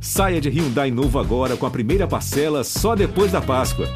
[0.00, 3.86] Saia de Hyundai novo agora com a primeira parcela só depois da Páscoa.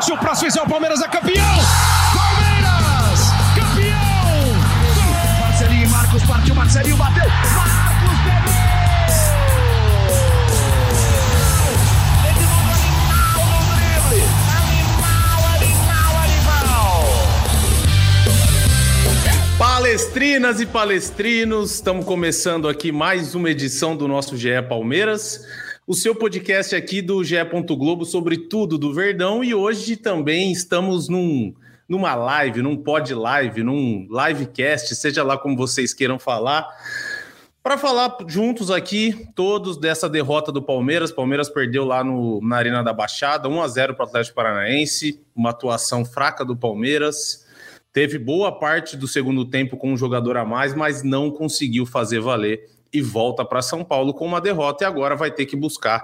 [0.00, 1.56] Se o próximo fizer o Palmeiras é campeão!
[2.14, 3.20] Palmeiras!
[3.54, 5.40] Campeão!
[5.40, 7.28] Marcelinho Marcos partiu, Marcelinho bateu!
[7.28, 7.89] Marcos
[19.80, 25.42] Palestrinas e palestrinos, estamos começando aqui mais uma edição do nosso GE Palmeiras,
[25.86, 27.36] o seu podcast aqui do GE.
[27.66, 31.54] Globo sobre tudo do Verdão e hoje também estamos num,
[31.88, 36.68] numa live, num pod live, num livecast, seja lá como vocês queiram falar,
[37.62, 41.10] para falar juntos aqui todos dessa derrota do Palmeiras.
[41.10, 45.24] Palmeiras perdeu lá no, na Arena da Baixada, 1 a 0 para o Atlético Paranaense,
[45.34, 47.48] uma atuação fraca do Palmeiras.
[47.92, 52.20] Teve boa parte do segundo tempo com um jogador a mais, mas não conseguiu fazer
[52.20, 56.02] valer e volta para São Paulo com uma derrota e agora vai ter que buscar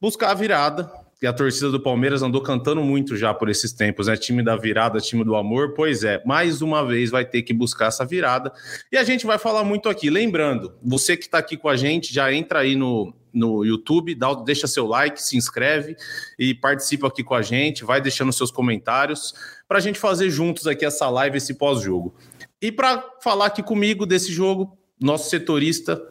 [0.00, 1.03] buscar a virada.
[1.24, 4.14] E a torcida do Palmeiras andou cantando muito já por esses tempos, né?
[4.14, 5.72] Time da virada, time do amor.
[5.72, 8.52] Pois é, mais uma vez vai ter que buscar essa virada.
[8.92, 10.10] E a gente vai falar muito aqui.
[10.10, 14.34] Lembrando, você que está aqui com a gente, já entra aí no, no YouTube, dá,
[14.34, 15.96] deixa seu like, se inscreve
[16.38, 19.32] e participa aqui com a gente, vai deixando seus comentários
[19.66, 22.14] para a gente fazer juntos aqui essa live, esse pós-jogo.
[22.60, 26.06] E para falar aqui comigo desse jogo, nosso setorista,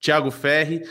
[0.00, 0.84] Thiago Ferri.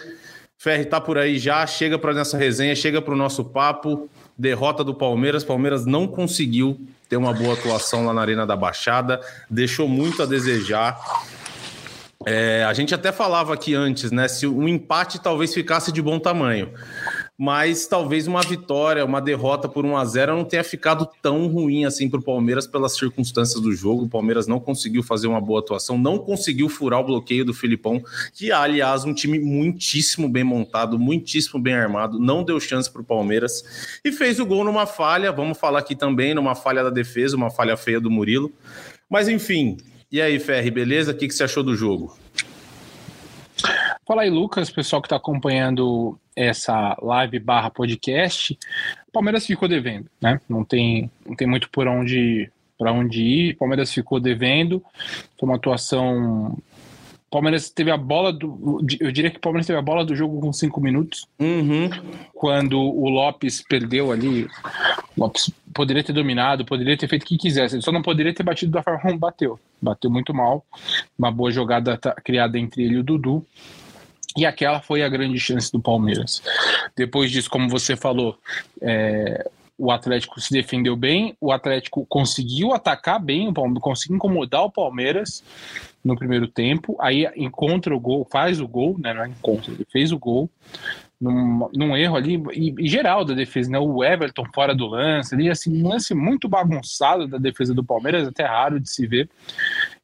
[0.62, 4.08] Ferri tá por aí já, chega para nossa resenha, chega para o nosso papo.
[4.38, 5.44] Derrota do Palmeiras.
[5.44, 10.26] Palmeiras não conseguiu ter uma boa atuação lá na Arena da Baixada, deixou muito a
[10.28, 11.00] desejar.
[12.28, 14.28] É, a gente até falava aqui antes, né?
[14.28, 16.72] Se o empate talvez ficasse de bom tamanho
[17.44, 21.86] mas talvez uma vitória, uma derrota por 1 a 0 não tenha ficado tão ruim
[21.86, 24.04] assim para o Palmeiras pelas circunstâncias do jogo.
[24.04, 28.00] O Palmeiras não conseguiu fazer uma boa atuação, não conseguiu furar o bloqueio do Filipão,
[28.32, 33.04] que aliás um time muitíssimo bem montado, muitíssimo bem armado, não deu chance para o
[33.06, 33.64] Palmeiras
[34.06, 35.32] e fez o gol numa falha.
[35.32, 38.52] Vamos falar aqui também numa falha da defesa, uma falha feia do Murilo.
[39.10, 39.78] Mas enfim,
[40.12, 41.12] e aí, Ferri, beleza?
[41.12, 42.16] O que, que você achou do jogo?
[44.12, 48.60] Fala aí, Lucas, pessoal que está acompanhando essa live barra podcast.
[49.10, 50.38] Palmeiras ficou devendo, né?
[50.50, 53.56] Não tem, não tem muito por onde para onde ir.
[53.56, 54.84] Palmeiras ficou devendo.
[55.40, 56.58] Foi uma atuação.
[57.30, 58.86] Palmeiras teve a bola do.
[59.00, 61.26] Eu diria que o Palmeiras teve a bola do jogo com cinco minutos.
[61.40, 61.90] Uhum.
[62.34, 64.44] Quando o Lopes perdeu ali.
[65.16, 67.76] O Lopes poderia ter dominado, poderia ter feito o que quisesse.
[67.76, 69.58] Ele só não poderia ter batido da forma como bateu.
[69.82, 70.66] Bateu muito mal.
[71.18, 73.48] Uma boa jogada criada entre ele e o Dudu.
[74.38, 76.42] E aquela foi a grande chance do Palmeiras.
[76.96, 78.38] Depois disso, como você falou,
[78.82, 79.50] é,
[79.82, 84.72] o Atlético se defendeu bem, o Atlético conseguiu atacar bem, o Palmeiras conseguiu incomodar o
[84.72, 85.44] Palmeiras
[86.04, 89.14] no primeiro tempo, aí encontra o gol, faz o gol, né?
[89.14, 90.50] Não é encontra, ele fez o gol.
[91.20, 93.78] Num, num erro ali, e, e, geral da defesa, né?
[93.78, 98.28] O Everton fora do lance, ali, assim, um lance muito bagunçado da defesa do Palmeiras,
[98.28, 99.30] até raro de se ver.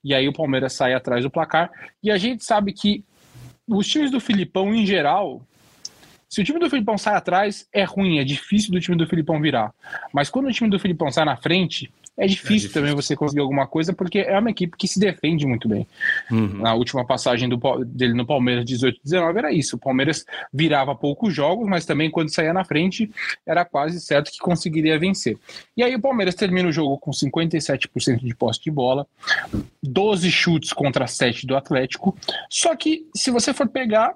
[0.03, 1.71] E aí o Palmeiras sai atrás do placar.
[2.03, 3.03] E a gente sabe que
[3.67, 5.41] os times do Filipão, em geral,
[6.29, 9.41] se o time do Filipão sai atrás, é ruim, é difícil do time do Filipão
[9.41, 9.73] virar.
[10.13, 13.15] Mas quando o time do Filipão sai na frente, é difícil, é difícil, também você
[13.15, 15.87] conseguir alguma coisa, porque é uma equipe que se defende muito bem.
[16.31, 16.61] Uhum.
[16.61, 19.75] Na última passagem do, dele no Palmeiras 18-19 era isso.
[19.75, 23.11] O Palmeiras virava poucos jogos, mas também quando saía na frente
[23.45, 25.37] era quase certo que conseguiria vencer.
[25.75, 29.05] E aí o Palmeiras termina o jogo com 57% de posse de bola,
[29.83, 32.17] 12 chutes contra 7 do Atlético.
[32.49, 34.15] Só que se você for pegar,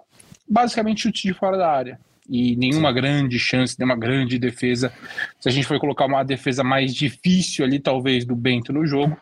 [0.49, 2.95] basicamente chutes de fora da área e nenhuma Sim.
[2.95, 4.93] grande chance, nenhuma grande defesa.
[5.39, 9.17] Se a gente for colocar uma defesa mais difícil ali, talvez, do Bento no jogo,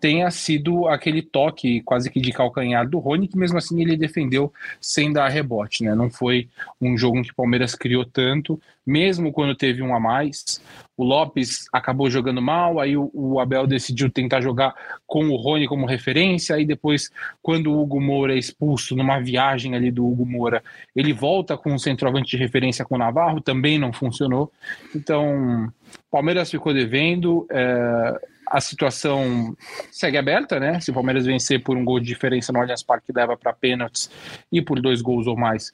[0.00, 4.52] tenha sido aquele toque quase que de calcanhar do Rony, que mesmo assim ele defendeu
[4.80, 5.94] sem dar rebote, né?
[5.94, 6.48] Não foi
[6.80, 10.62] um jogo em que o Palmeiras criou tanto, mesmo quando teve um a mais.
[10.96, 14.74] O Lopes acabou jogando mal, aí o, o, Abel decidiu tentar jogar
[15.06, 17.10] com o Rony como referência, aí depois,
[17.42, 20.62] quando o Hugo Moura é expulso numa viagem ali do Hugo Moura,
[20.94, 24.52] ele volta com um centroavante de referência com o Navarro, também não funcionou.
[24.94, 25.72] Então,
[26.10, 27.46] Palmeiras ficou devendo.
[27.50, 29.56] É, a situação
[29.90, 30.80] segue aberta, né?
[30.80, 34.10] Se o Palmeiras vencer por um gol de diferença no Allianz Parque, leva para pênaltis
[34.50, 35.72] e por dois gols ou mais,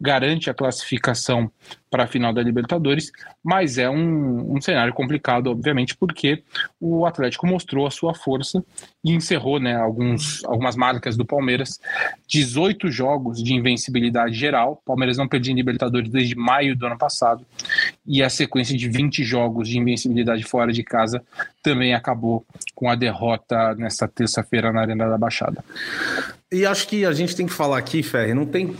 [0.00, 1.50] garante a classificação
[1.90, 3.10] para a final da Libertadores,
[3.42, 6.42] mas é um, um, cenário complicado, obviamente, porque
[6.80, 8.64] o Atlético mostrou a sua força
[9.04, 11.80] e encerrou né, alguns, algumas marcas do Palmeiras.
[12.28, 14.72] 18 jogos de invencibilidade geral.
[14.72, 17.44] O Palmeiras não perdia em Libertadores desde maio do ano passado.
[18.06, 21.22] E a sequência de 20 jogos de invencibilidade fora de casa
[21.62, 22.44] também acabou
[22.74, 25.62] com a derrota nesta terça-feira na Arena da Baixada.
[26.52, 28.74] E acho que a gente tem que falar aqui, Ferre, não tem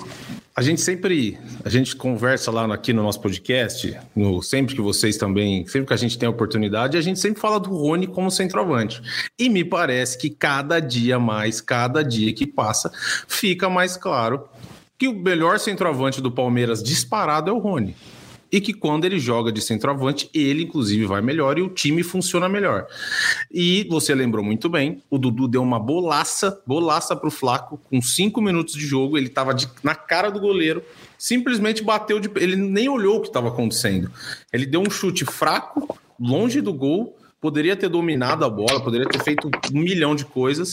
[0.57, 5.17] A gente sempre, a gente conversa lá aqui no nosso podcast, no, sempre que vocês
[5.17, 8.31] também, sempre que a gente tem a oportunidade, a gente sempre fala do Rony como
[8.31, 9.01] centroavante.
[9.39, 12.91] E me parece que cada dia mais, cada dia que passa,
[13.29, 14.49] fica mais claro
[14.99, 17.95] que o melhor centroavante do Palmeiras disparado é o Rony
[18.53, 22.49] e que quando ele joga de centroavante, ele inclusive vai melhor e o time funciona
[22.49, 22.87] melhor.
[23.51, 28.41] E você lembrou muito bem, o Dudu deu uma bolaça, bolaça pro Flaco, com cinco
[28.41, 30.83] minutos de jogo, ele tava de, na cara do goleiro,
[31.19, 32.31] simplesmente bateu de.
[32.37, 34.11] Ele nem olhou o que estava acontecendo.
[34.53, 39.23] Ele deu um chute fraco, longe do gol, poderia ter dominado a bola, poderia ter
[39.23, 40.73] feito um milhão de coisas,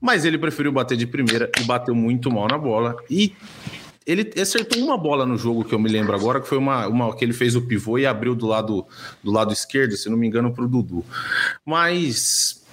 [0.00, 2.96] mas ele preferiu bater de primeira e bateu muito mal na bola.
[3.08, 3.32] E
[4.10, 7.14] ele acertou uma bola no jogo que eu me lembro agora, que foi uma, uma
[7.14, 8.84] que ele fez o pivô e abriu do lado,
[9.22, 11.04] do lado esquerdo, se não me engano, para o Dudu.
[11.64, 12.64] Mas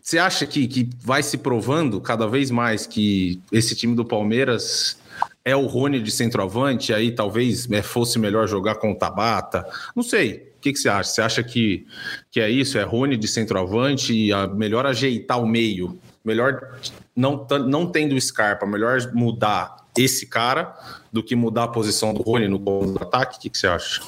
[0.00, 4.96] você acha que, que vai se provando cada vez mais que esse time do Palmeiras
[5.44, 9.66] é o Rony de centroavante, aí talvez é, fosse melhor jogar com o Tabata?
[9.96, 10.54] Não sei.
[10.56, 11.10] O que, que você acha?
[11.10, 11.86] Você acha que,
[12.30, 12.78] que é isso?
[12.78, 15.98] É Rony de centroavante e a, melhor ajeitar o meio?
[16.24, 16.78] Melhor
[17.14, 20.74] não, não tendo Scarpa, melhor mudar esse cara
[21.12, 23.36] do que mudar a posição do Rony no do ataque?
[23.36, 24.02] O que, que você acha?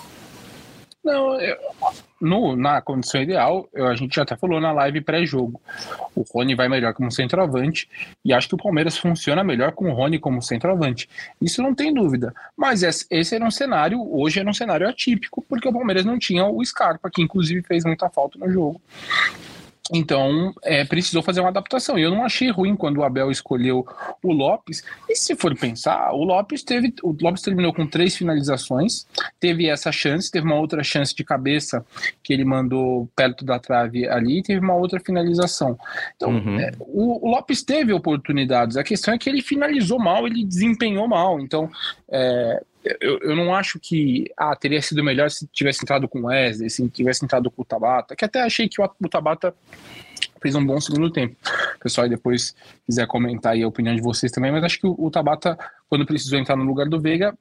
[1.04, 1.56] Não, eu,
[2.20, 5.60] no, na condição ideal, eu, a gente já até falou na live pré-jogo.
[6.14, 7.88] O Rony vai melhor como centroavante
[8.24, 11.08] e acho que o Palmeiras funciona melhor com o Rony como centroavante.
[11.40, 12.34] Isso não tem dúvida.
[12.56, 16.46] Mas esse era um cenário, hoje era um cenário atípico, porque o Palmeiras não tinha
[16.46, 18.80] o Scarpa, que inclusive fez muita falta no jogo.
[19.92, 21.98] Então, é, precisou fazer uma adaptação.
[21.98, 23.86] E eu não achei ruim quando o Abel escolheu
[24.22, 24.82] o Lopes.
[25.08, 26.92] E se for pensar, o Lopes teve.
[27.02, 29.06] O Lopes terminou com três finalizações,
[29.38, 31.84] teve essa chance, teve uma outra chance de cabeça
[32.22, 35.78] que ele mandou perto da trave ali, e teve uma outra finalização.
[36.16, 36.58] Então, uhum.
[36.58, 38.76] é, o, o, Lopes teve oportunidades.
[38.76, 41.38] A questão é que ele finalizou mal, ele desempenhou mal.
[41.38, 41.70] Então,
[42.08, 42.62] é,
[43.00, 46.70] eu, eu não acho que ah, teria sido melhor se tivesse entrado com o Wesley,
[46.70, 49.54] se tivesse entrado com o Tabata, que até achei que o, o Tabata
[50.40, 51.36] fez um bom segundo tempo.
[51.82, 52.54] Pessoal depois
[52.84, 56.06] quiser comentar aí a opinião de vocês também, mas acho que o, o Tabata, quando
[56.06, 57.36] precisou entrar no lugar do Veiga,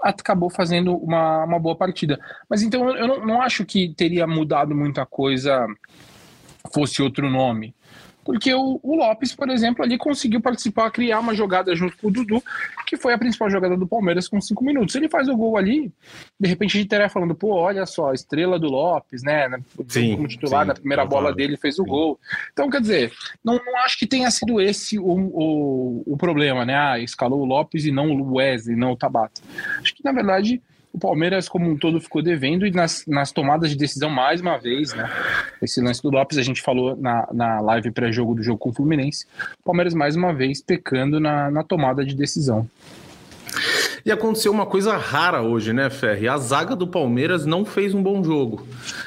[0.00, 2.18] acabou fazendo uma, uma boa partida.
[2.48, 5.66] Mas então eu não, não acho que teria mudado muita coisa
[6.72, 7.74] fosse outro nome.
[8.24, 12.10] Porque o, o, Lopes, por exemplo, ali conseguiu participar, criar uma jogada junto com o
[12.10, 12.42] Dudu,
[12.86, 14.94] que foi a principal jogada do Palmeiras com cinco minutos.
[14.94, 15.92] Ele faz o gol ali,
[16.38, 19.48] de repente a gente estaria falando, pô, olha só, estrela do Lopes, né?
[19.88, 21.88] Sim, como titular, sim, na primeira bola dele fez o sim.
[21.88, 22.18] gol.
[22.52, 23.12] Então, quer dizer,
[23.44, 26.76] não, não acho que tenha sido esse o, o, o problema, né?
[26.76, 29.40] Ah, escalou o Lopes e não o Wesley, não o Tabata.
[29.80, 33.70] Acho que, na verdade, o Palmeiras como um todo ficou devendo e nas, nas tomadas
[33.70, 35.10] de decisão mais uma vez, né?
[35.62, 38.72] Esse lance do Lopes a gente falou na, na live pré-jogo do jogo com o
[38.74, 39.26] Fluminense.
[39.60, 42.68] O Palmeiras mais uma vez pecando na, na tomada de decisão.
[44.04, 46.28] E aconteceu uma coisa rara hoje, né, Ferri?
[46.28, 48.66] A zaga do Palmeiras não fez um bom jogo.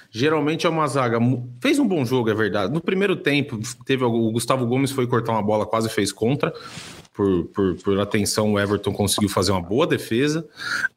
[0.09, 1.19] Geralmente é uma zaga.
[1.61, 2.73] Fez um bom jogo, é verdade.
[2.73, 6.53] No primeiro tempo, teve o Gustavo Gomes foi cortar uma bola, quase fez contra
[7.15, 10.47] por, por, por, atenção, o Everton conseguiu fazer uma boa defesa.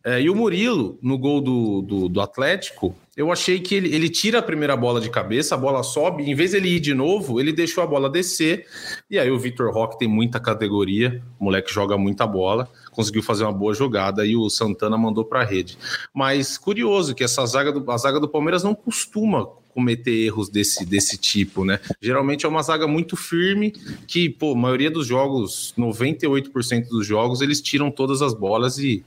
[0.05, 4.09] É, e o Murilo, no gol do, do, do, Atlético, eu achei que ele, ele
[4.09, 6.94] tira a primeira bola de cabeça, a bola sobe, em vez de ele ir de
[6.94, 8.65] novo, ele deixou a bola descer.
[9.11, 13.43] E aí o Vitor Roque tem muita categoria, o moleque joga muita bola, conseguiu fazer
[13.43, 15.76] uma boa jogada e o Santana mandou para a rede.
[16.14, 20.87] Mas curioso que essa zaga do, a zaga do Palmeiras não costuma cometer erros desse,
[20.87, 21.81] desse tipo, né?
[22.00, 23.73] Geralmente é uma zaga muito firme
[24.07, 29.04] que, pô, a maioria dos jogos, 98% dos jogos, eles tiram todas as bolas e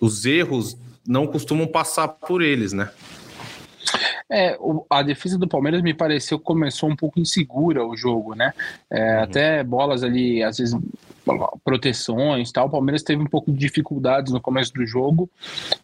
[0.00, 2.90] os erros não costumam passar por eles, né?
[4.30, 4.58] É,
[4.90, 8.52] a defesa do Palmeiras me pareceu que começou um pouco insegura o jogo, né?
[8.90, 9.22] É, uhum.
[9.22, 10.76] Até bolas ali, às vezes
[11.64, 12.66] proteções tal.
[12.66, 15.28] O Palmeiras teve um pouco de dificuldades no começo do jogo.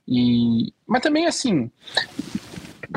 [0.07, 1.71] E mas também assim,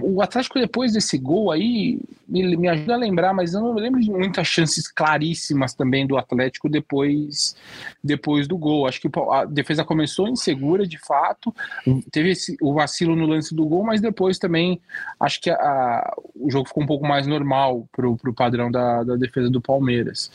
[0.02, 4.02] o Atlético depois desse gol aí me, me ajuda a lembrar, mas eu não lembro
[4.02, 7.56] de muitas chances claríssimas também do Atlético depois
[8.04, 8.88] depois do gol.
[8.88, 11.54] Acho que a defesa começou insegura de fato,
[12.12, 14.80] teve esse, o vacilo no lance do gol, mas depois também
[15.20, 19.04] acho que a, a, o jogo ficou um pouco mais normal para o padrão da,
[19.04, 20.32] da defesa do Palmeiras.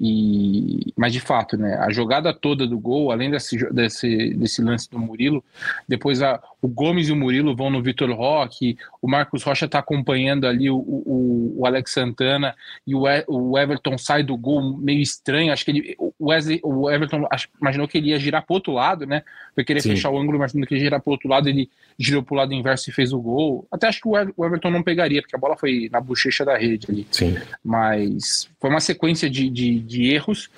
[0.00, 4.90] E, mas de fato, né, a jogada toda do gol, além desse, desse, desse lance
[4.90, 5.44] do Murilo,
[5.88, 9.80] depois a, o Gomes e o Murilo vão no Vitor Roque, o Marcos Rocha está
[9.80, 12.54] acompanhando ali o, o, o, Alex Santana
[12.86, 15.52] e o, o Everton sai do gol meio estranho.
[15.52, 17.26] Acho que ele, o, Wesley, o Everton
[17.60, 19.24] imaginou que ele ia girar para outro lado, né?
[19.56, 19.90] Foi querer Sim.
[19.90, 22.54] fechar o ângulo, imaginou que ia girar para outro lado, ele girou para o lado
[22.54, 23.66] inverso e fez o gol.
[23.70, 26.86] Até acho que o Everton não pegaria, porque a bola foi na bochecha da rede
[26.88, 27.06] ali.
[27.10, 27.36] Sim.
[27.64, 30.48] Mas foi uma sequência de, de, de erros.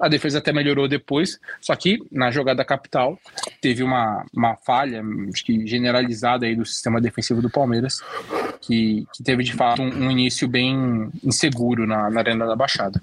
[0.00, 3.18] A defesa até melhorou depois, só que na jogada capital
[3.60, 8.00] teve uma, uma falha, acho que generalizada aí do sistema defensivo do Palmeiras,
[8.60, 13.00] que, que teve de fato um, um início bem inseguro na, na Arena da Baixada.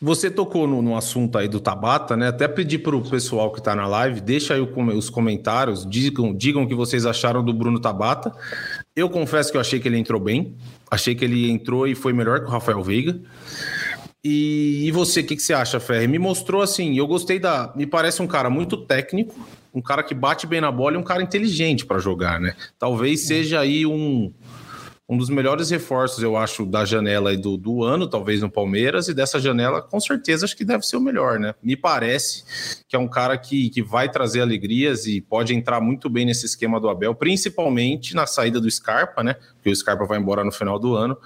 [0.00, 2.28] Você tocou no, no, assunto aí do Tabata, né?
[2.28, 6.34] Até pedir para o pessoal que está na live, deixa aí o, os comentários, digam,
[6.34, 8.32] digam o que vocês acharam do Bruno Tabata.
[8.96, 10.56] Eu confesso que eu achei que ele entrou bem,
[10.90, 13.20] achei que ele entrou e foi melhor que o Rafael Veiga.
[14.22, 16.06] E, e você, o que, que, você acha, Ferre?
[16.06, 17.72] Me mostrou assim, eu gostei da.
[17.74, 19.34] Me parece um cara muito técnico,
[19.72, 22.54] um cara que bate bem na bola e um cara inteligente para jogar, né?
[22.78, 24.32] Talvez seja aí um
[25.10, 29.12] um dos melhores reforços, eu acho, da janela do, do ano, talvez no Palmeiras, e
[29.12, 31.52] dessa janela, com certeza, acho que deve ser o melhor, né?
[31.60, 32.44] Me parece
[32.88, 36.46] que é um cara que, que vai trazer alegrias e pode entrar muito bem nesse
[36.46, 39.34] esquema do Abel, principalmente na saída do Scarpa, né?
[39.54, 41.18] Porque o Scarpa vai embora no final do ano.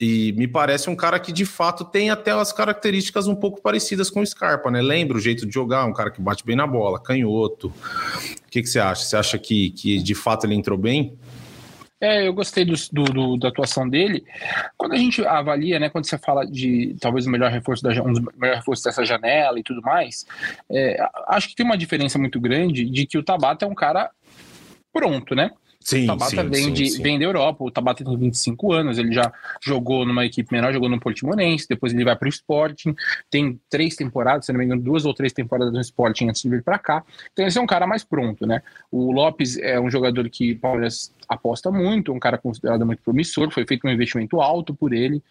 [0.00, 4.08] E me parece um cara que de fato tem até as características um pouco parecidas
[4.08, 4.80] com o Scarpa, né?
[4.80, 7.68] Lembra o jeito de jogar, um cara que bate bem na bola, canhoto.
[7.68, 9.04] O que, que você acha?
[9.04, 11.18] Você acha que, que de fato ele entrou bem?
[12.00, 14.24] É, eu gostei do, do, do, da atuação dele.
[14.74, 18.12] Quando a gente avalia, né, quando você fala de talvez o melhor reforço da, um
[18.12, 20.26] dos melhores reforços dessa janela e tudo mais,
[20.70, 20.96] é,
[21.28, 24.10] acho que tem uma diferença muito grande de que o Tabata é um cara
[24.90, 25.50] pronto, né?
[25.82, 27.02] Sim, o Tabata sim, vem, sim, de, sim.
[27.02, 29.32] vem da Europa, o Tabata tem 25 anos, ele já
[29.62, 32.94] jogou numa equipe menor, jogou no Portimonense, depois ele vai para o Sporting,
[33.30, 36.50] tem três temporadas, se não me engano, duas ou três temporadas no Sporting antes de
[36.50, 38.62] vir para cá, então esse é um cara mais pronto, né?
[38.90, 43.64] O Lopes é um jogador que Palmeiras aposta muito, um cara considerado muito promissor, foi
[43.64, 45.22] feito um investimento alto por ele.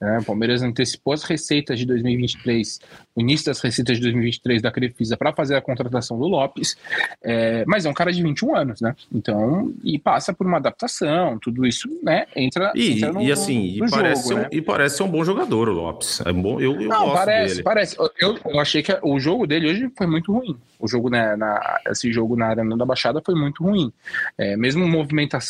[0.00, 0.18] Né?
[0.20, 2.80] O Palmeiras antecipou as receitas de 2023,
[3.16, 6.76] o início das receitas de 2023 da Crefisa para fazer a contratação do Lopes,
[7.22, 8.94] é, mas é um cara de 21 anos, né?
[9.12, 12.26] Então, e passa por uma adaptação, tudo isso, né?
[12.36, 14.48] Entra, e, entra no, e assim, no, e, parece jogo, um, né?
[14.52, 16.20] e parece ser um bom jogador, o Lopes.
[16.24, 17.62] É bom, eu, eu Não, gosto parece, dele.
[17.64, 17.96] parece.
[18.20, 20.56] Eu, eu achei que o jogo dele hoje foi muito ruim.
[20.78, 23.92] O jogo né, na, esse jogo na Arena da Baixada foi muito ruim.
[24.36, 25.47] É, mesmo movimentação,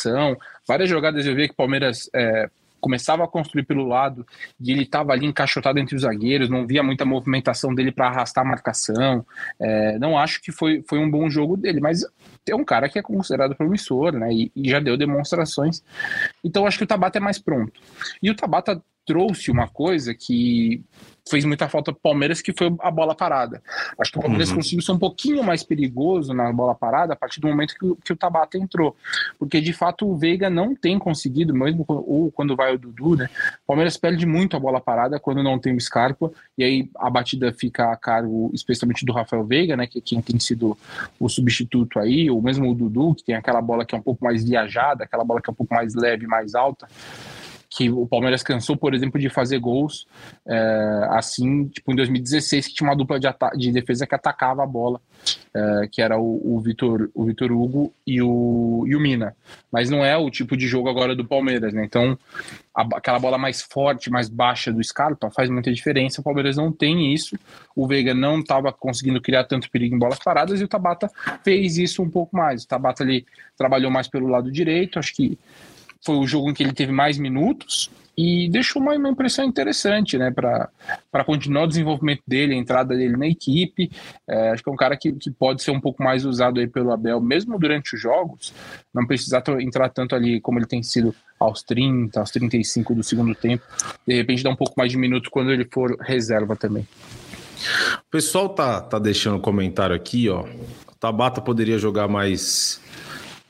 [0.67, 4.25] várias jogadas eu vi que o Palmeiras é, começava a construir pelo lado
[4.59, 8.45] e ele estava ali encaixotado entre os zagueiros, não via muita movimentação dele para arrastar
[8.45, 9.25] a marcação.
[9.59, 12.05] É, não acho que foi, foi um bom jogo dele, mas
[12.47, 14.31] é um cara que é considerado promissor, né?
[14.31, 15.83] E, e já deu demonstrações.
[16.43, 17.73] Então acho que o Tabata é mais pronto.
[18.21, 20.83] E o Tabata trouxe uma coisa que
[21.27, 23.59] fez muita falta para o Palmeiras, que foi a bola parada.
[23.97, 24.57] Acho que o Palmeiras uhum.
[24.57, 28.13] conseguiu ser um pouquinho mais perigoso na bola parada a partir do momento que, que,
[28.13, 28.95] o Tabata entrou.
[29.39, 33.29] Porque, de fato, o Veiga não tem conseguido, mesmo ou quando vai o Dudu, né?
[33.63, 37.09] O Palmeiras perde muito a bola parada quando não tem o Scarpa, e aí a
[37.09, 39.87] batida fica a cargo, especialmente do Rafael Veiga, né?
[39.87, 40.77] Que é quem tem sido
[41.19, 44.23] o substituto aí, ou mesmo o Dudu, que tem aquela bola que é um pouco
[44.23, 46.87] mais viajada, aquela bola que é um pouco mais leve, mais alta
[47.69, 50.07] que o Palmeiras cansou, por exemplo, de fazer gols
[50.45, 54.65] é, assim, tipo em 2016, que tinha uma dupla de, de defesa que atacava a
[54.65, 54.99] bola,
[55.53, 59.35] é, que era o, o, Vitor, o Vitor Hugo e o, e o Mina.
[59.71, 61.85] Mas não é o tipo de jogo agora do Palmeiras, né?
[61.85, 62.17] Então,
[62.75, 66.21] a, aquela bola mais forte, mais baixa do Scarpa faz muita diferença.
[66.21, 67.37] O Palmeiras não tem isso.
[67.75, 71.07] O Veiga não estava conseguindo criar tanto perigo em bolas paradas e o Tabata
[71.43, 72.63] fez isso um pouco mais.
[72.63, 75.37] O Tabata ali trabalhou mais pelo lado direito, acho que
[76.03, 77.89] foi o jogo em que ele teve mais minutos
[78.21, 83.15] e deixou uma, uma impressão interessante, né, para continuar o desenvolvimento dele, a entrada dele
[83.15, 83.89] na equipe.
[84.27, 86.67] É, acho que é um cara que, que pode ser um pouco mais usado aí
[86.67, 88.53] pelo Abel, mesmo durante os jogos,
[88.93, 93.33] não precisar entrar tanto ali como ele tem sido aos 30, aos 35 do segundo
[93.33, 93.63] tempo.
[94.05, 96.85] De repente, dá um pouco mais de minutos quando ele for reserva também.
[98.05, 100.45] O pessoal tá, tá deixando comentário aqui, ó.
[100.99, 102.81] Tabata poderia jogar mais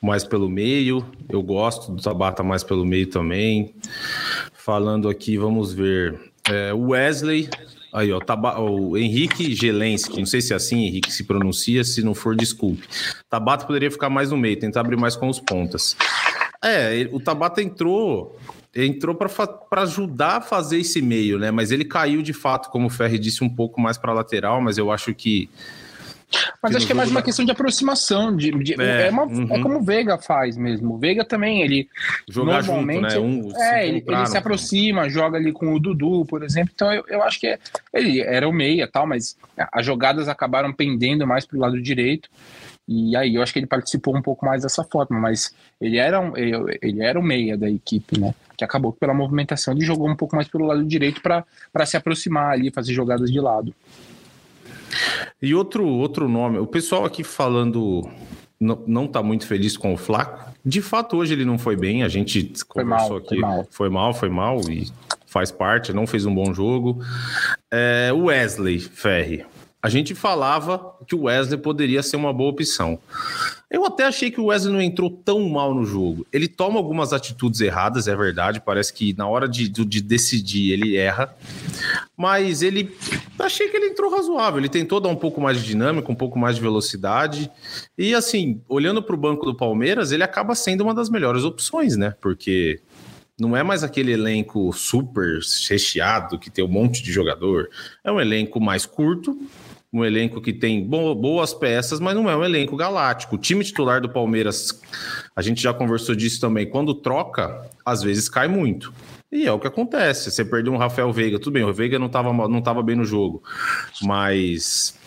[0.01, 1.05] mais pelo meio.
[1.27, 3.73] Eu gosto do Tabata mais pelo meio também.
[4.53, 6.19] Falando aqui, vamos ver.
[6.49, 7.49] É, Wesley.
[7.91, 12.03] Aí, ó, Taba, o Henrique Gelensky, não sei se é assim, Henrique, se pronuncia, se
[12.03, 12.87] não for, desculpe.
[13.27, 15.97] Tabata poderia ficar mais no meio, tentar abrir mais com os pontas.
[16.63, 18.37] É, o Tabata entrou
[18.75, 21.49] entrou para ajudar a fazer esse meio, né?
[21.49, 24.77] Mas ele caiu de fato, como o Ferri disse, um pouco mais para lateral, mas
[24.77, 25.49] eu acho que
[26.61, 28.35] mas acho que é mais uma questão de aproximação.
[28.35, 29.47] De, de é, é, uma, uhum.
[29.49, 30.95] é, como o Veiga faz mesmo.
[30.95, 31.89] O Veiga também, ele.
[32.27, 33.59] Jogar normalmente, junto, né?
[33.59, 36.71] Um, é, ele, ele, se aproxima, joga ali com o Dudu, por exemplo.
[36.73, 37.59] Então eu, eu acho que é,
[37.93, 42.29] ele era o meia tal, mas as jogadas acabaram pendendo mais para o lado direito.
[42.91, 46.19] E aí eu acho que ele participou um pouco mais dessa forma, mas ele era
[46.19, 48.33] um, ele era o meia da equipe, né?
[48.57, 52.51] Que acabou pela movimentação ele jogou um pouco mais pelo lado direito para se aproximar
[52.51, 53.73] ali, fazer jogadas de lado.
[55.41, 58.09] E outro, outro nome, o pessoal aqui falando
[58.59, 60.51] não, não tá muito feliz com o Flaco.
[60.65, 63.27] De fato, hoje ele não foi bem, a gente foi conversou mal, aqui.
[63.27, 63.67] Foi mal.
[63.69, 64.91] foi mal, foi mal e
[65.25, 67.01] faz parte, não fez um bom jogo.
[67.71, 69.45] É, o Wesley Ferri,
[69.81, 72.99] a gente falava que o Wesley poderia ser uma boa opção.
[73.71, 76.27] Eu até achei que o Wesley não entrou tão mal no jogo.
[76.33, 78.59] Ele toma algumas atitudes erradas, é verdade.
[78.59, 81.33] Parece que na hora de, de decidir ele erra.
[82.17, 82.93] Mas ele.
[83.37, 84.59] Achei que ele entrou razoável.
[84.59, 87.49] Ele tentou dar um pouco mais de dinâmica, um pouco mais de velocidade.
[87.97, 91.95] E assim, olhando para o banco do Palmeiras, ele acaba sendo uma das melhores opções,
[91.95, 92.15] né?
[92.19, 92.81] Porque
[93.39, 97.69] não é mais aquele elenco super recheado que tem um monte de jogador.
[98.03, 99.39] É um elenco mais curto
[99.91, 103.35] um elenco que tem boas peças, mas não é um elenco galáctico.
[103.35, 104.79] O time titular do Palmeiras,
[105.35, 108.93] a gente já conversou disso também, quando troca, às vezes cai muito.
[109.31, 110.31] E é o que acontece.
[110.31, 113.05] Você perdeu um Rafael Veiga, tudo bem, o Veiga não estava não tava bem no
[113.05, 113.43] jogo,
[114.01, 114.97] mas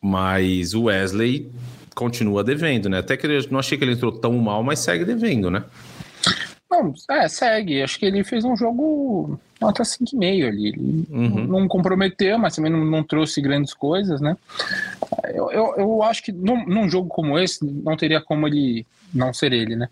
[0.00, 1.50] mas o Wesley
[1.94, 2.98] continua devendo, né?
[2.98, 5.64] Até que eu não achei que ele entrou tão mal, mas segue devendo, né?
[6.72, 7.82] Não, é, segue.
[7.82, 10.68] Acho que ele fez um jogo nota 5,5 ali.
[10.68, 11.46] Ele uhum.
[11.46, 14.36] não comprometeu, mas também não, não trouxe grandes coisas, né?
[15.34, 19.34] Eu, eu, eu, acho que num, num jogo como esse, não teria como ele não
[19.34, 19.90] ser ele, né?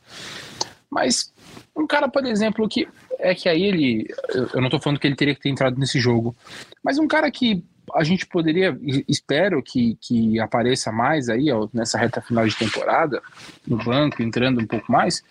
[0.90, 1.30] Mas
[1.76, 4.08] um cara, por exemplo, que é que aí ele.
[4.54, 6.34] Eu não tô falando que ele teria que ter entrado nesse jogo,
[6.82, 7.62] mas um cara que
[7.94, 8.78] a gente poderia,
[9.08, 13.22] espero que, que apareça mais aí ó, nessa reta final de temporada,
[13.66, 15.22] no banco, entrando um pouco mais,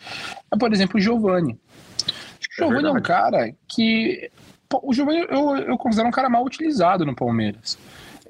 [0.52, 1.58] é, por exemplo, o Giovanni.
[2.40, 4.32] Acho que o é Giovanni é um cara que.
[4.84, 7.78] O Giovanni eu, eu considero um cara mal utilizado no Palmeiras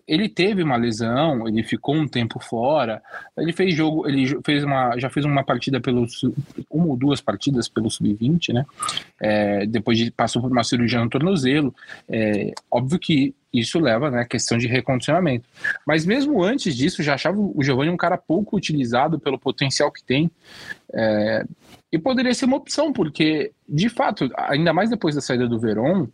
[0.10, 3.00] ele teve uma lesão, ele ficou um tempo fora,
[3.38, 6.08] ele fez jogo, ele fez uma, já fez uma partida pelo
[6.68, 8.66] uma ou duas partidas pelo sub-20, né?
[9.20, 11.76] É, depois de passou por uma cirurgia no tornozelo.
[12.10, 15.48] É, óbvio que isso leva, né, questão de recondicionamento.
[15.86, 20.04] Mas mesmo antes disso, já achava o Giovanni um cara pouco utilizado pelo potencial que
[20.04, 20.30] tem.
[20.94, 21.44] É,
[21.92, 26.08] e poderia ser uma opção, porque, de fato, ainda mais depois da saída do Verón,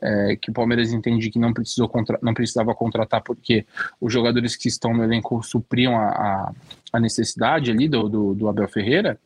[0.00, 3.66] é, que o Palmeiras entende que não, precisou contra, não precisava contratar porque
[4.00, 6.52] os jogadores que estão no elenco supriam a, a,
[6.92, 9.18] a necessidade ali do, do, do Abel Ferreira.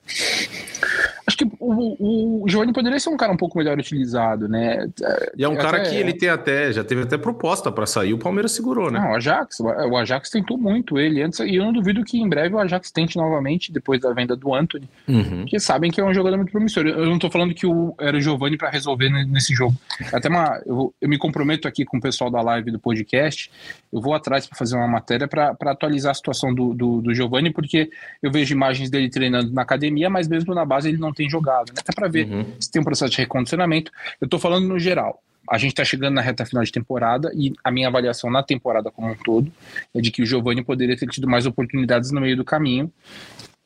[1.44, 4.88] Que o, o Giovanni poderia ser um cara um pouco melhor utilizado, né?
[5.36, 8.18] E é um cara que ele tem até, já teve até proposta para sair, o
[8.18, 8.98] Palmeiras segurou, né?
[8.98, 12.28] Não, o Ajax, o Ajax tentou muito ele antes, e eu não duvido que em
[12.28, 15.40] breve o Ajax tente novamente, depois da venda do Anthony, uhum.
[15.40, 16.86] porque sabem que é um jogador muito promissor.
[16.86, 19.74] Eu não tô falando que o, era o Giovanni para resolver nesse jogo.
[20.12, 23.50] Até uma, eu, eu, me comprometo aqui com o pessoal da live do podcast,
[23.92, 27.52] eu vou atrás para fazer uma matéria para atualizar a situação do, do, do Giovanni,
[27.52, 27.90] porque
[28.22, 31.70] eu vejo imagens dele treinando na academia, mas mesmo na base ele não tem jogado,
[31.70, 31.80] né?
[31.80, 32.46] Até para ver uhum.
[32.58, 33.92] se tem um processo de recondicionamento.
[34.20, 35.22] Eu estou falando no geral.
[35.50, 38.90] A gente está chegando na reta final de temporada e a minha avaliação na temporada
[38.90, 39.52] como um todo
[39.92, 42.90] é de que o Giovani poderia ter tido mais oportunidades no meio do caminho.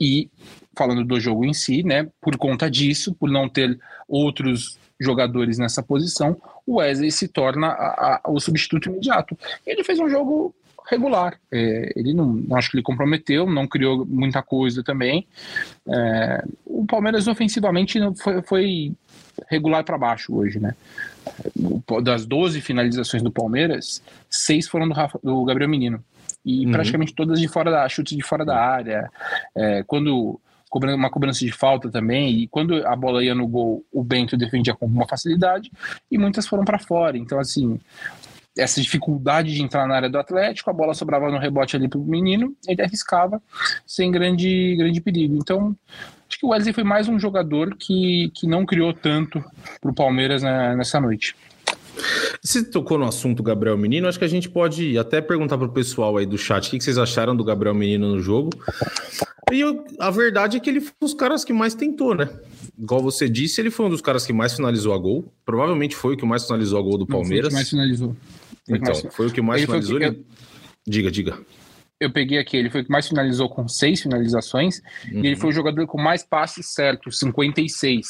[0.00, 0.28] E
[0.76, 5.82] falando do jogo em si, né, por conta disso, por não ter outros jogadores nessa
[5.82, 9.36] posição, o Wesley se torna a, a, o substituto imediato.
[9.66, 10.54] Ele fez um jogo
[10.88, 11.38] regular.
[11.50, 15.26] É, ele não, acho que ele comprometeu, não criou muita coisa também.
[15.88, 18.92] É, o Palmeiras ofensivamente foi, foi
[19.48, 20.74] regular para baixo hoje, né?
[22.02, 26.02] Das 12 finalizações do Palmeiras, seis foram do, Rafa, do Gabriel Menino.
[26.44, 26.72] E uhum.
[26.72, 29.10] praticamente todas de fora da chute de fora da área.
[29.54, 30.40] É, quando
[30.72, 34.74] uma cobrança de falta também, e quando a bola ia no gol, o Bento defendia
[34.74, 35.70] com uma facilidade,
[36.10, 37.16] e muitas foram para fora.
[37.16, 37.78] Então, assim,
[38.56, 42.00] essa dificuldade de entrar na área do Atlético, a bola sobrava no rebote ali pro
[42.00, 43.40] menino, ele arriscava
[43.86, 45.36] sem grande, grande perigo.
[45.36, 45.76] Então,
[46.28, 49.44] acho que o Wesley foi mais um jogador que, que não criou tanto
[49.80, 51.36] pro Palmeiras nessa noite.
[52.42, 56.16] Você tocou no assunto Gabriel Menino, acho que a gente pode até perguntar pro pessoal
[56.16, 58.50] aí do chat o que vocês acharam do Gabriel Menino no jogo.
[59.52, 62.28] E eu, a verdade é que ele foi um dos caras que mais tentou, né?
[62.76, 65.32] Igual você disse, ele foi um dos caras que mais finalizou a gol.
[65.44, 67.52] Provavelmente foi o que mais finalizou a gol do Palmeiras.
[67.52, 68.16] Não, foi o que mais finalizou.
[68.66, 69.14] Foi então, mais...
[69.14, 69.98] foi o que mais ele finalizou.
[69.98, 70.04] Que...
[70.04, 70.26] Ele...
[70.86, 71.38] Diga, diga.
[71.98, 75.14] Eu peguei aqui, ele foi o que mais finalizou com seis finalizações, uhum.
[75.14, 75.40] e ele uhum.
[75.40, 78.08] foi o jogador com mais passes certos, 56.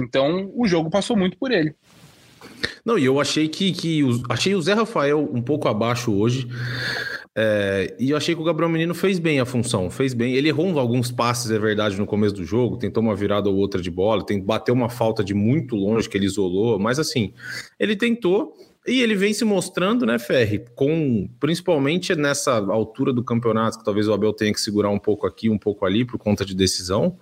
[0.00, 1.74] Então, o jogo passou muito por ele.
[2.84, 6.48] Não, e eu achei que, que achei o Zé Rafael um pouco abaixo hoje.
[7.38, 10.34] É, e eu achei que o Gabriel Menino fez bem a função, fez bem.
[10.34, 13.82] Ele errou alguns passes, é verdade, no começo do jogo, tentou uma virada ou outra
[13.82, 17.34] de bola, tem, bateu uma falta de muito longe que ele isolou, mas assim,
[17.78, 18.54] ele tentou,
[18.86, 24.06] E ele vem se mostrando, né, Ferri, com principalmente nessa altura do campeonato, que talvez
[24.06, 27.18] o Abel tenha que segurar um pouco aqui, um pouco ali, por conta de decisão,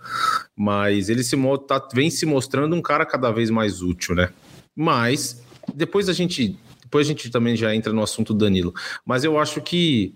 [0.54, 4.28] mas ele se tá, vem se mostrando um cara cada vez mais útil, né?
[4.76, 5.42] Mas
[5.74, 6.58] depois a gente.
[6.94, 8.72] Depois a gente também já entra no assunto do Danilo.
[9.04, 10.14] Mas eu acho que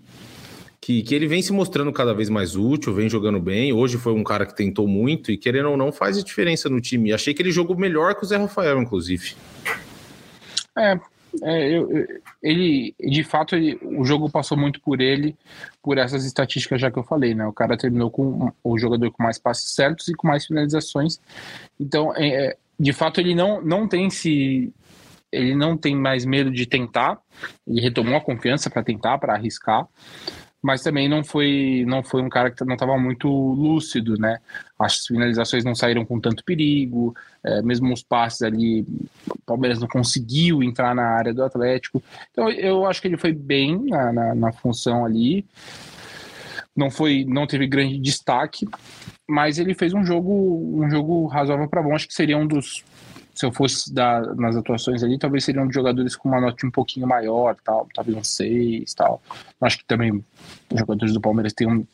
[0.79, 3.73] que, que ele vem se mostrando cada vez mais útil, vem jogando bem.
[3.73, 6.79] Hoje foi um cara que tentou muito e, querendo ou não, faz a diferença no
[6.79, 7.11] time.
[7.11, 9.35] Achei que ele jogou melhor que o Zé Rafael, inclusive.
[10.77, 10.97] É,
[11.43, 12.07] é, eu,
[12.41, 15.35] ele, de fato, ele, o jogo passou muito por ele,
[15.83, 17.45] por essas estatísticas já que eu falei, né?
[17.45, 21.19] O cara terminou com o jogador com mais passes certos e com mais finalizações.
[21.77, 24.73] Então, é, é de fato, ele não, não tem se
[25.31, 27.19] ele não tem mais medo de tentar.
[27.67, 29.87] Ele retomou a confiança para tentar, para arriscar
[30.61, 34.39] mas também não foi não foi um cara que não estava muito lúcido, né?
[34.77, 38.81] As finalizações não saíram com tanto perigo, é, mesmo os passes ali,
[39.29, 42.03] o Palmeiras não conseguiu entrar na área do Atlético.
[42.31, 45.45] Então eu acho que ele foi bem na, na, na função ali.
[46.75, 48.67] Não foi, não teve grande destaque,
[49.27, 51.95] mas ele fez um jogo um jogo razoável para bom.
[51.95, 52.83] Acho que seria um dos
[53.39, 57.07] se eu fosse dar nas atuações ali, talvez seriam jogadores com uma nota um pouquinho
[57.07, 59.21] maior, tal, talvez um 6, tal.
[59.61, 61.87] Acho que também os jogadores do Palmeiras têm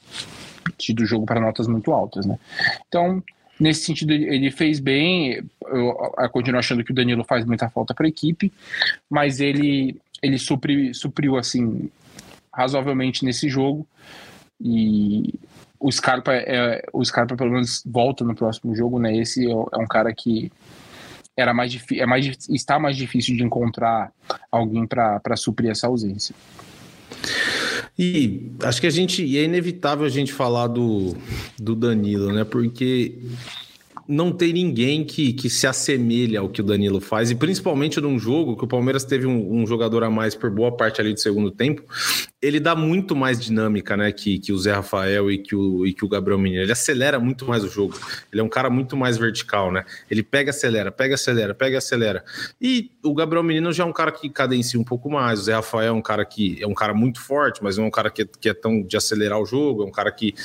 [0.76, 2.40] tido jogo para notas muito altas, né?
[2.88, 3.24] Então,
[3.60, 5.40] nesse sentido, ele fez bem.
[5.68, 8.52] Eu, eu continuo achando que o Danilo faz muita falta para a equipe,
[9.08, 11.92] mas ele ele supri, supriu assim
[12.52, 13.86] razoavelmente nesse jogo
[14.60, 15.32] e
[15.80, 19.16] o Scarpa é o Scarpa pelo menos volta no próximo jogo, né?
[19.16, 20.52] Esse é, é um cara que
[21.38, 24.12] era mais é mais está mais difícil de encontrar
[24.52, 26.36] alguém para suprir essa ausência.
[27.98, 31.16] E acho que a gente é inevitável a gente falar do,
[31.58, 32.44] do Danilo, né?
[32.44, 33.18] Porque
[34.08, 38.20] não tem ninguém que, que se assemelha ao que o Danilo faz, e principalmente num
[38.20, 41.20] jogo que o Palmeiras teve um, um, jogador a mais por boa parte ali do
[41.20, 41.84] segundo tempo,
[42.42, 45.94] ele dá muito mais dinâmica, né, que, que o Zé Rafael e que o, e
[45.94, 46.62] que o Gabriel Menino.
[46.62, 47.98] Ele acelera muito mais o jogo.
[48.32, 49.84] Ele é um cara muito mais vertical, né?
[50.10, 52.24] Ele pega, acelera, pega, acelera, pega, acelera.
[52.62, 55.40] E o Gabriel Menino já é um cara que cadencia um pouco mais.
[55.40, 57.88] O Zé Rafael é um cara que é um cara muito forte, mas não é
[57.88, 60.36] um cara que, que é tão de acelerar o jogo, é um cara que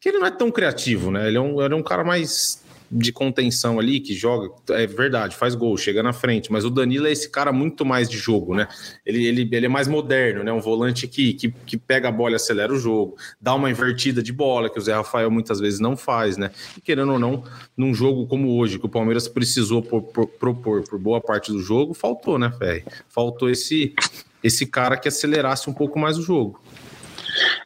[0.00, 1.28] que ele não é tão criativo, né?
[1.28, 5.36] Ele é um, ele é um cara mais de contenção ali que joga, é verdade,
[5.36, 8.54] faz gol, chega na frente, mas o Danilo é esse cara muito mais de jogo,
[8.54, 8.66] né?
[9.06, 10.52] Ele, ele, ele é mais moderno, né?
[10.52, 14.22] Um volante que, que, que pega a bola e acelera o jogo, dá uma invertida
[14.22, 16.50] de bola, que o Zé Rafael muitas vezes não faz, né?
[16.76, 17.44] E querendo ou não,
[17.76, 21.60] num jogo como hoje, que o Palmeiras precisou por, por, propor por boa parte do
[21.60, 22.84] jogo, faltou, né, Ferri?
[23.08, 23.94] Faltou esse,
[24.42, 26.60] esse cara que acelerasse um pouco mais o jogo.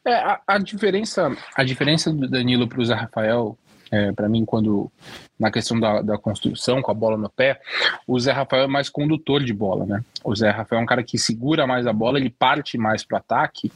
[0.06, 3.56] É, a, a, diferença, a diferença do Danilo para o Zé Rafael
[3.94, 4.90] é, para mim, quando
[5.38, 7.60] na questão da, da, construção, com a bola no pé,
[8.08, 10.02] o Zé Rafael é mais condutor de bola, né?
[10.24, 13.16] O Zé Rafael é um cara que segura mais a bola, ele parte mais pro
[13.16, 13.70] ataque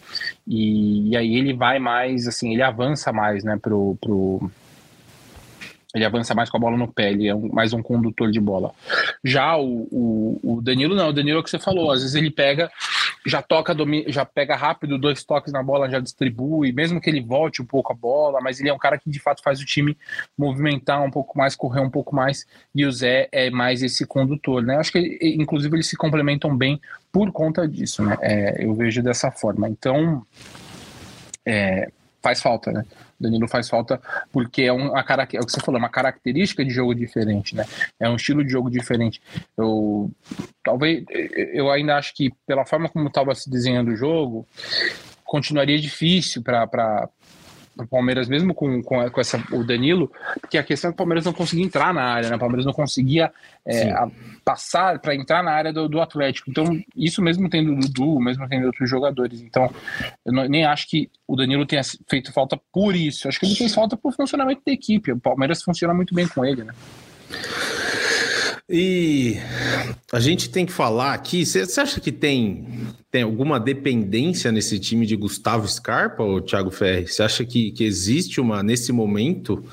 [0.44, 4.50] e, e aí ele vai mais, assim, ele avança mais, né, pro, pro
[5.94, 8.40] ele avança mais com a bola no pé, ele é um, mais um condutor de
[8.40, 8.72] bola.
[9.24, 12.14] Já o, o, o, Danilo não, o Danilo é o que você falou, às vezes
[12.14, 12.70] ele pega,
[13.28, 13.74] já toca,
[14.06, 17.92] já pega rápido, dois toques na bola, já distribui, mesmo que ele volte um pouco
[17.92, 19.96] a bola, mas ele é um cara que de fato faz o time
[20.36, 24.62] movimentar um pouco mais, correr um pouco mais, e o Zé é mais esse condutor,
[24.62, 24.76] né?
[24.76, 26.80] Acho que inclusive eles se complementam bem
[27.12, 28.16] por conta disso, né?
[28.20, 29.68] É, eu vejo dessa forma.
[29.68, 30.24] Então,
[31.44, 31.90] é,
[32.22, 32.84] faz falta, né?
[33.18, 34.00] Danilo faz falta
[34.32, 37.54] porque é, um, a, é o que você falou, é uma característica de jogo diferente,
[37.54, 37.64] né?
[37.98, 39.20] É um estilo de jogo diferente.
[39.56, 40.10] Eu
[40.62, 41.04] talvez
[41.52, 44.46] eu ainda acho que pela forma como estava se desenhando o jogo,
[45.24, 47.08] continuaria difícil para
[47.78, 50.10] o Palmeiras, mesmo com, com, com, essa, o Danilo,
[50.40, 52.36] porque a questão é que o Palmeiras não conseguia entrar na área, né?
[52.36, 53.32] O Palmeiras não conseguia
[53.64, 53.94] é,
[54.44, 56.50] passar para entrar na área do, do, Atlético.
[56.50, 56.64] Então,
[56.96, 59.40] isso mesmo tendo o Dudu, mesmo tendo outros jogadores.
[59.40, 59.70] Então,
[60.24, 63.28] eu não, nem acho que o Danilo tenha feito falta por isso.
[63.28, 65.12] Acho que ele fez falta por funcionamento da equipe.
[65.12, 66.72] O Palmeiras funciona muito bem com ele, né?
[68.70, 69.36] E
[70.12, 71.46] a gente tem que falar aqui.
[71.46, 72.66] Você acha que tem,
[73.10, 77.06] tem alguma dependência nesse time de Gustavo Scarpa, ou Thiago Ferri?
[77.06, 79.64] Você acha que, que existe uma, nesse momento,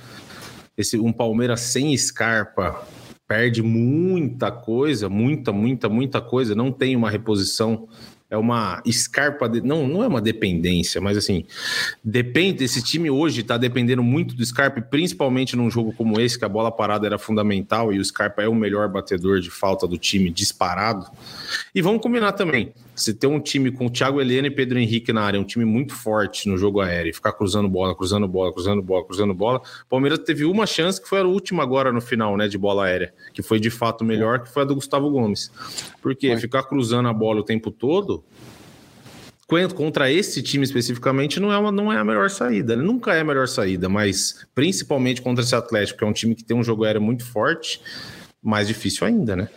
[0.78, 2.88] esse, um Palmeiras sem Scarpa
[3.28, 7.90] perde muita coisa, muita, muita, muita coisa, não tem uma reposição
[8.30, 11.46] é uma escarpa, de, não, não é uma dependência, mas assim,
[12.04, 16.46] depende, esse time hoje está dependendo muito do Scarpa, principalmente num jogo como esse, que
[16.46, 19.98] a bola parada era fundamental e o Scarpa é o melhor batedor de falta do
[19.98, 21.06] time disparado.
[21.74, 25.22] E vamos combinar também, se ter um time com Thiago Helena e Pedro Henrique na
[25.22, 29.06] área, um time muito forte no jogo aéreo, ficar cruzando bola, cruzando bola, cruzando bola,
[29.06, 32.48] cruzando bola, o Palmeiras teve uma chance que foi a última agora no final, né,
[32.48, 35.52] de bola aérea, que foi de fato melhor, que foi a do Gustavo Gomes.
[36.02, 38.15] Porque ficar cruzando a bola o tempo todo,
[39.76, 42.76] contra esse time especificamente não é, uma, não é a melhor saída.
[42.76, 42.84] Né?
[42.84, 46.44] Nunca é a melhor saída, mas principalmente contra esse Atlético, que é um time que
[46.44, 47.80] tem um jogo aéreo muito forte,
[48.42, 49.50] mais difícil ainda, né?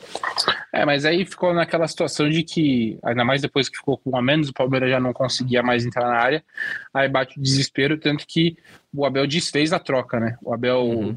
[0.73, 4.17] É, mas aí ficou naquela situação de que, ainda mais depois que ficou com um
[4.17, 6.45] a menos, o Palmeiras já não conseguia mais entrar na área,
[6.93, 8.57] aí bate o desespero, tanto que
[8.95, 10.39] o Abel desfez a troca, né?
[10.43, 11.17] O Abel uhum.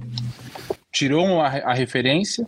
[0.91, 2.45] tirou a, a, referência,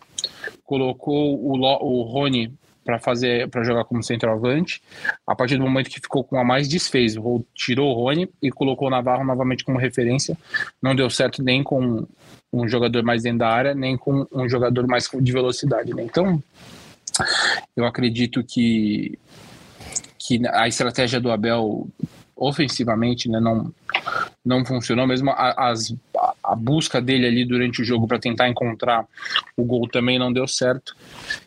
[0.66, 4.82] colocou o, o Rony para fazer para jogar como centroavante.
[5.26, 7.16] A partir do momento que ficou com a mais desfez,
[7.54, 10.38] tirou o Rony e colocou o Navarro novamente como referência.
[10.82, 12.06] Não deu certo nem com
[12.52, 15.94] um jogador mais dentro da área, nem com um jogador mais de velocidade.
[15.94, 16.04] Né?
[16.04, 16.42] Então,
[17.76, 19.18] eu acredito que
[20.26, 21.88] que a estratégia do Abel
[22.36, 23.74] ofensivamente né, não,
[24.44, 25.94] não funcionou, mesmo as,
[26.44, 29.06] a busca dele ali durante o jogo para tentar encontrar
[29.56, 30.96] o gol também não deu certo.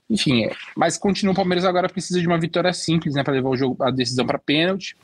[0.09, 3.51] Enfim, é, mas continua o Palmeiras agora precisa de uma vitória simples, né, para levar
[3.51, 4.97] o jogo a decisão para pênalti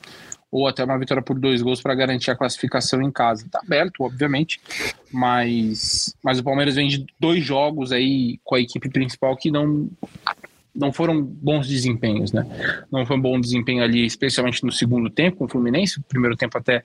[0.53, 3.47] ou até uma vitória por dois gols para garantir a classificação em casa.
[3.47, 4.61] Está aberto, obviamente,
[5.11, 9.89] mas mas o Palmeiras vem de dois jogos aí com a equipe principal que não
[10.75, 12.47] não foram bons desempenhos, né?
[12.91, 16.01] Não foi um bom desempenho ali, especialmente no segundo tempo com o Fluminense.
[16.09, 16.79] Primeiro tempo até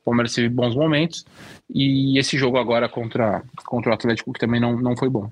[0.00, 1.24] o Palmeiras teve bons momentos.
[1.68, 5.30] E esse jogo agora contra, contra o Atlético que também não, não foi bom.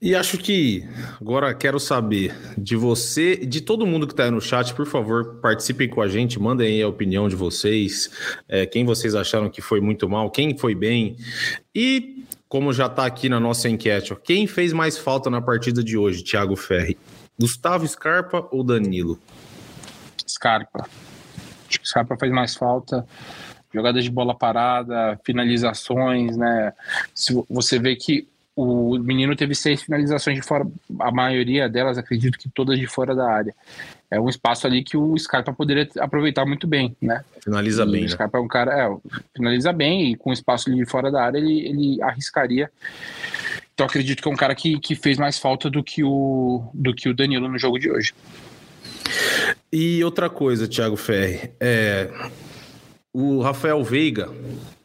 [0.00, 0.86] E acho que
[1.18, 5.36] agora quero saber de você, de todo mundo que está aí no chat, por favor,
[5.40, 8.10] participem com a gente, mandem aí a opinião de vocês,
[8.46, 11.16] é, quem vocês acharam que foi muito mal, quem foi bem.
[11.74, 15.82] E como já está aqui na nossa enquete, ó, quem fez mais falta na partida
[15.82, 16.98] de hoje, Thiago Ferri?
[17.40, 19.18] Gustavo Scarpa ou Danilo?
[20.28, 20.86] Scarpa.
[21.68, 23.06] Acho que Scarpa fez mais falta.
[23.74, 26.72] Jogadas de bola parada, finalizações, né?
[27.12, 30.64] Se você vê que o menino teve seis finalizações de fora,
[31.00, 33.52] a maioria delas, acredito que todas de fora da área.
[34.08, 37.24] É um espaço ali que o Scarpa poderia aproveitar muito bem, né?
[37.42, 38.00] Finaliza e bem.
[38.02, 38.08] O né?
[38.08, 38.42] Scarpa né?
[38.42, 38.96] é um cara, é,
[39.36, 42.70] finaliza bem e com espaço ali de fora da área ele, ele arriscaria.
[43.74, 46.94] Então acredito que é um cara que, que fez mais falta do que, o, do
[46.94, 48.14] que o Danilo no jogo de hoje.
[49.72, 52.08] E outra coisa, Thiago Ferri, é,
[53.14, 54.28] o Rafael Veiga,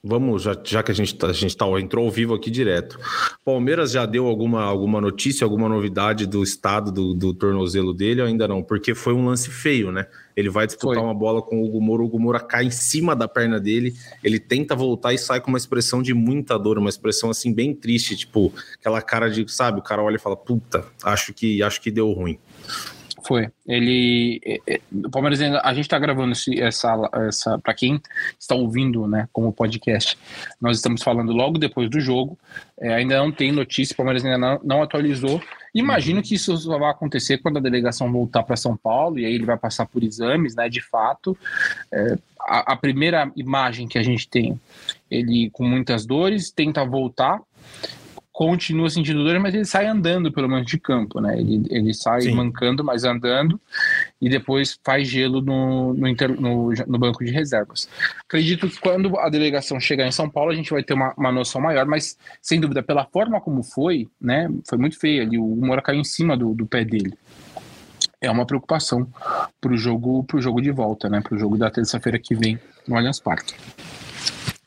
[0.03, 2.99] vamos, já, já que a gente, tá, a gente tá, entrou ao vivo aqui direto.
[3.43, 8.27] Palmeiras já deu alguma, alguma notícia, alguma novidade do estado do, do tornozelo dele ou
[8.27, 8.61] ainda não?
[8.61, 10.05] Porque foi um lance feio, né?
[10.37, 11.03] Ele vai disputar foi.
[11.03, 13.95] uma bola com o Hugo Moura, o Hugo Moura cai em cima da perna dele,
[14.23, 17.73] ele tenta voltar e sai com uma expressão de muita dor, uma expressão assim bem
[17.73, 21.81] triste, tipo, aquela cara de, sabe, o cara olha e fala, puta, acho que, acho
[21.81, 22.37] que deu ruim.
[23.29, 23.47] Foi.
[23.67, 24.41] Ele.
[24.43, 26.97] É, é, o Palmeiras a gente está gravando esse, essa.
[27.27, 28.01] essa para quem
[28.39, 30.17] está ouvindo, né, como podcast,
[30.59, 32.39] nós estamos falando logo depois do jogo.
[32.81, 35.39] É, ainda não tem notícia, o Palmeiras ainda não, não atualizou.
[35.75, 39.35] Imagino que isso só vai acontecer quando a delegação voltar para São Paulo e aí
[39.35, 40.67] ele vai passar por exames, né?
[40.67, 41.37] De fato.
[41.93, 44.59] É, a, a primeira imagem que a gente tem,
[45.11, 47.39] ele com muitas dores, tenta voltar
[48.39, 51.37] continua sentindo dor, mas ele sai andando pelo menos de campo, né?
[51.37, 52.35] Ele, ele sai Sim.
[52.35, 53.59] mancando, mas andando,
[54.21, 57.89] e depois faz gelo no, no, inter, no, no, banco de reservas.
[58.23, 61.33] Acredito que quando a delegação chegar em São Paulo, a gente vai ter uma, uma
[61.33, 64.49] noção maior, mas sem dúvida, pela forma como foi, né?
[64.69, 67.13] Foi muito feio ali, o Moura caiu em cima do, do pé dele.
[68.21, 69.05] É uma preocupação
[69.59, 71.19] para o jogo, pro jogo de volta, né?
[71.19, 73.53] Para o jogo da terça-feira que vem no Allianz Parque.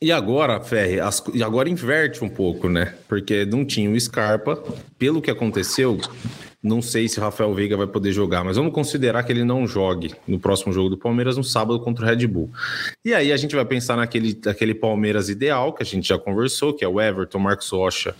[0.02, 2.92] E agora, Ferre, as, e agora inverte um pouco, né?
[3.06, 4.60] Porque não tinha o Scarpa.
[4.98, 5.96] Pelo que aconteceu,
[6.60, 9.64] não sei se o Rafael Veiga vai poder jogar, mas vamos considerar que ele não
[9.64, 12.50] jogue no próximo jogo do Palmeiras no sábado contra o Red Bull.
[13.04, 16.74] E aí a gente vai pensar naquele, naquele Palmeiras ideal, que a gente já conversou,
[16.74, 18.12] que é o Everton, Marcos Rocha,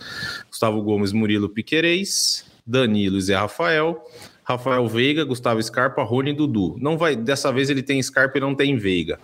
[0.49, 4.01] Gustavo Gomes, Murilo Piquerez, Danilo e Zé Rafael.
[4.45, 6.77] Rafael Veiga, Gustavo Scarpa, Rony e Dudu.
[6.79, 9.19] Não vai, dessa vez ele tem Scarpa e não tem Veiga.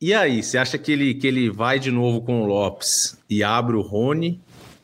[0.00, 3.44] E aí, você acha que ele, que ele vai de novo com o Lopes e
[3.44, 4.40] abre o Rony?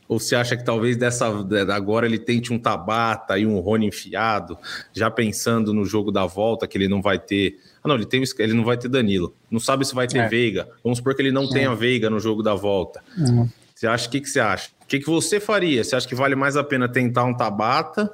[0.09, 1.27] Ou você acha que talvez dessa
[1.75, 4.57] agora ele tente um Tabata e um Rony enfiado,
[4.93, 7.59] já pensando no jogo da volta que ele não vai ter.
[7.83, 9.35] Ah, não, ele, tem, ele não vai ter Danilo.
[9.51, 10.29] Não sabe se vai ter é.
[10.29, 10.69] Veiga.
[10.85, 11.49] Vamos supor que ele não é.
[11.49, 13.03] tenha Veiga no jogo da volta.
[13.19, 13.49] Uhum.
[13.75, 14.69] Você acha o que, que você acha?
[14.83, 15.83] O que, que você faria?
[15.83, 18.13] Você acha que vale mais a pena tentar um Tabata?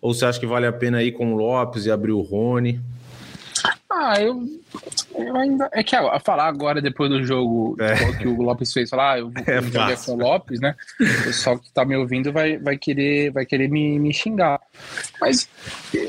[0.00, 2.80] Ou você acha que vale a pena ir com o Lopes e abrir o Rony?
[3.94, 4.42] Ah, eu,
[5.14, 5.68] eu ainda.
[5.70, 8.16] É que a falar agora, depois do jogo é.
[8.16, 10.74] que o Lopes fez, falar, ah, eu vou é jogar com o Lopes, né?
[10.98, 14.58] O pessoal que tá me ouvindo vai, vai querer, vai querer me, me xingar.
[15.20, 15.46] Mas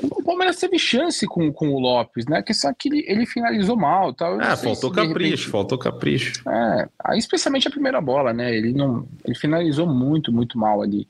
[0.03, 2.41] o Palmeiras teve chance com, com o Lopes, né?
[2.41, 4.13] Que só que ele, ele finalizou mal.
[4.13, 4.39] Tal.
[4.39, 5.49] É, faltou capricho, repente...
[5.49, 6.49] faltou capricho.
[6.49, 8.55] É, aí, especialmente a primeira bola, né?
[8.55, 9.05] Ele não.
[9.25, 11.05] Ele finalizou muito, muito mal ali.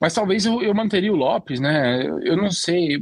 [0.00, 2.04] Mas talvez eu, eu manteria o Lopes, né?
[2.04, 3.00] Eu, eu não sei.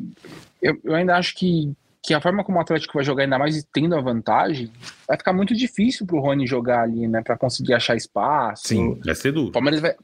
[0.60, 3.66] Eu, eu ainda acho que que a forma como o Atlético vai jogar, ainda mais
[3.72, 4.70] tendo a vantagem,
[5.08, 7.22] vai ficar muito difícil pro Rony jogar ali, né?
[7.22, 8.68] Pra conseguir achar espaço.
[8.68, 9.52] Sim, vai ser duro.
[9.52, 9.94] Palmeiras vai,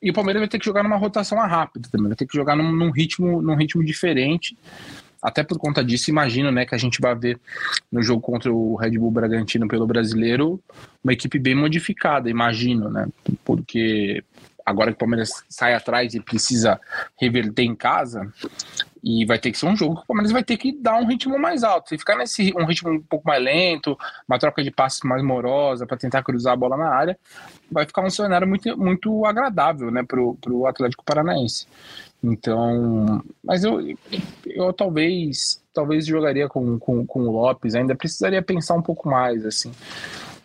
[0.00, 2.54] e o Palmeiras vai ter que jogar numa rotação rápida também, vai ter que jogar
[2.54, 4.56] num, num, ritmo, num ritmo diferente.
[5.20, 7.40] Até por conta disso, imagino né, que a gente vai ver
[7.90, 10.60] no jogo contra o Red Bull Bragantino pelo brasileiro
[11.02, 13.08] uma equipe bem modificada, imagino, né?
[13.44, 14.22] Porque
[14.64, 16.80] agora que o Palmeiras sai atrás e precisa
[17.20, 18.32] reverter em casa,
[19.02, 21.06] e vai ter que ser um jogo que o Palmeiras vai ter que dar um
[21.06, 21.88] ritmo mais alto.
[21.88, 25.86] Se ficar nesse um ritmo um pouco mais lento, uma troca de passes mais morosa
[25.86, 27.18] para tentar cruzar a bola na área,
[27.70, 31.66] vai ficar um cenário muito, muito agradável né, para o Atlético Paranaense.
[32.22, 33.80] Então, mas eu,
[34.46, 39.44] eu talvez talvez jogaria com, com, com o Lopes, ainda precisaria pensar um pouco mais,
[39.44, 39.72] assim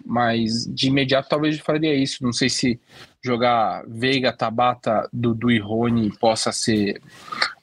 [0.08, 2.24] mas de imediato talvez eu faria isso.
[2.24, 2.80] Não sei se
[3.22, 7.02] jogar Veiga, Tabata, Dudu e Rony possa ser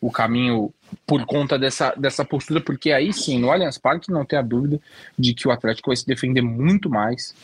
[0.01, 0.73] o caminho
[1.07, 4.81] por conta dessa, dessa postura, porque aí sim, no Allianz Parque não tem a dúvida
[5.19, 7.35] de que o Atlético vai se defender muito mais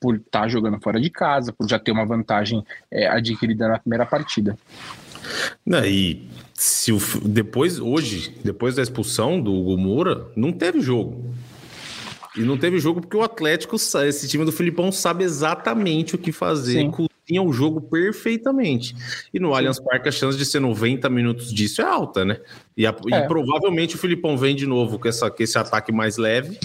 [0.00, 3.78] por estar tá jogando fora de casa, por já ter uma vantagem é, adquirida na
[3.78, 4.56] primeira partida.
[5.64, 11.34] Não, e se o, depois, hoje, depois da expulsão do Hugo Moura, não teve jogo.
[12.36, 16.32] E não teve jogo porque o Atlético, esse time do Filipão, sabe exatamente o que
[16.32, 16.90] fazer.
[17.26, 18.94] Tinha o jogo perfeitamente.
[19.32, 19.54] E no.
[19.54, 22.38] Allianz Parque a chance de ser 90 minutos disso é alta, né?
[22.76, 23.18] E, a, é.
[23.18, 26.58] e provavelmente o Filipão vem de novo com, essa, com esse ataque mais leve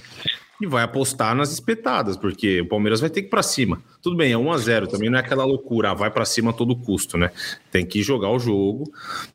[0.62, 3.82] e vai apostar nas espetadas, porque o Palmeiras vai ter que ir para cima.
[4.02, 6.50] Tudo bem, é 1 a 0 também não é aquela loucura, ah, vai para cima
[6.50, 7.32] a todo custo, né?
[7.72, 8.92] Tem que jogar o jogo,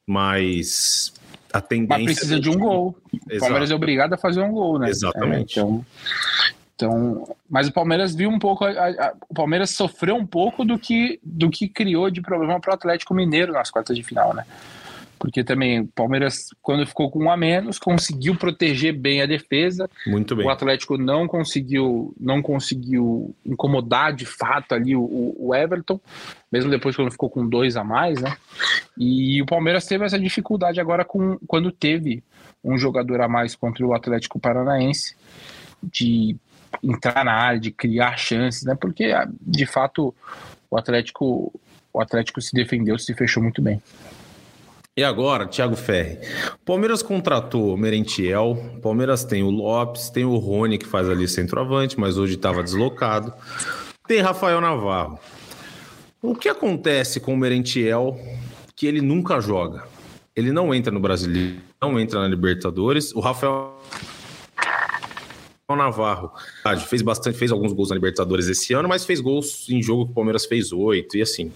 [0.06, 1.14] mas
[1.54, 2.04] a tendência.
[2.04, 2.96] Mas precisa de um gol.
[3.12, 3.36] Exato.
[3.36, 4.90] O Palmeiras é obrigado a fazer um gol, né?
[4.90, 5.58] Exatamente.
[5.58, 5.86] É, então,
[6.74, 10.78] então, mas o Palmeiras viu um pouco, a, a, o Palmeiras sofreu um pouco do
[10.78, 14.44] que, do que criou de problema para o Atlético Mineiro nas quartas de final, né?
[15.24, 19.88] porque também o Palmeiras, quando ficou com um a menos, conseguiu proteger bem a defesa.
[20.06, 20.46] Muito bem.
[20.46, 25.98] O Atlético não conseguiu, não conseguiu incomodar de fato ali o, o Everton,
[26.52, 28.36] mesmo depois quando ficou com dois a mais, né?
[28.98, 32.22] E o Palmeiras teve essa dificuldade agora com quando teve
[32.62, 35.16] um jogador a mais contra o Atlético Paranaense
[35.82, 36.36] de
[36.82, 38.74] entrar na área, de criar chances, né?
[38.78, 40.14] Porque de fato
[40.70, 41.52] o Atlético
[41.92, 43.80] o Atlético se defendeu, se fechou muito bem.
[44.96, 46.18] E agora, Thiago Ferri.
[46.64, 52.16] Palmeiras contratou Merentiel, Palmeiras tem o Lopes, tem o Rony que faz ali centroavante, mas
[52.16, 53.32] hoje estava deslocado.
[54.06, 55.18] Tem Rafael Navarro.
[56.20, 58.18] O que acontece com o Merentiel
[58.76, 59.84] que ele nunca joga?
[60.34, 63.12] Ele não entra no Brasileiro, não entra na Libertadores.
[63.14, 63.76] O Rafael
[65.70, 66.30] Navarro
[66.86, 70.12] fez bastante, fez alguns gols na Libertadores esse ano, mas fez gols em jogo que
[70.12, 71.50] o Palmeiras fez oito e assim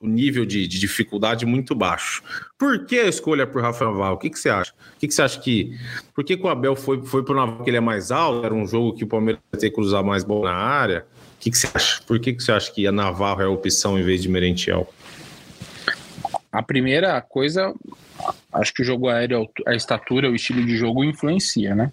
[0.00, 2.22] o nível de, de, dificuldade muito baixo.
[2.58, 4.14] Por que a escolha por Rafael Navarro?
[4.14, 4.72] O que, que você acha?
[4.72, 5.78] O que, que você acha que.
[6.14, 8.44] Por que, que o Abel foi, foi pro Navarro que ele é mais alto?
[8.44, 11.04] Era um jogo que o Palmeiras ia ter que cruzar mais bola na área?
[11.36, 12.02] O que, que você acha?
[12.06, 14.88] Por que, que você acha que a Navarro é a opção em vez de Merentiel?
[16.50, 17.72] A primeira coisa,
[18.52, 21.92] acho que o jogo aéreo, a estatura, o estilo de jogo influencia, né?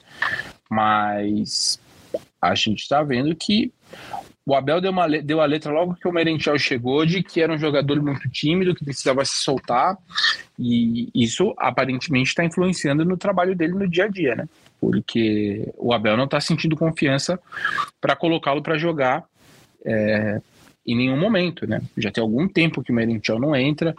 [0.69, 1.79] Mas
[2.41, 3.71] a gente está vendo que
[4.47, 7.51] o Abel deu, uma, deu a letra logo que o Merentiel chegou de que era
[7.51, 9.97] um jogador muito tímido, que precisava se soltar,
[10.57, 14.47] e isso aparentemente está influenciando no trabalho dele no dia a dia, né?
[14.79, 17.37] Porque o Abel não está sentindo confiança
[17.99, 19.25] para colocá-lo para jogar
[19.83, 20.39] é,
[20.85, 21.81] em nenhum momento, né?
[21.97, 23.93] Já tem algum tempo que o Merentiel não entra.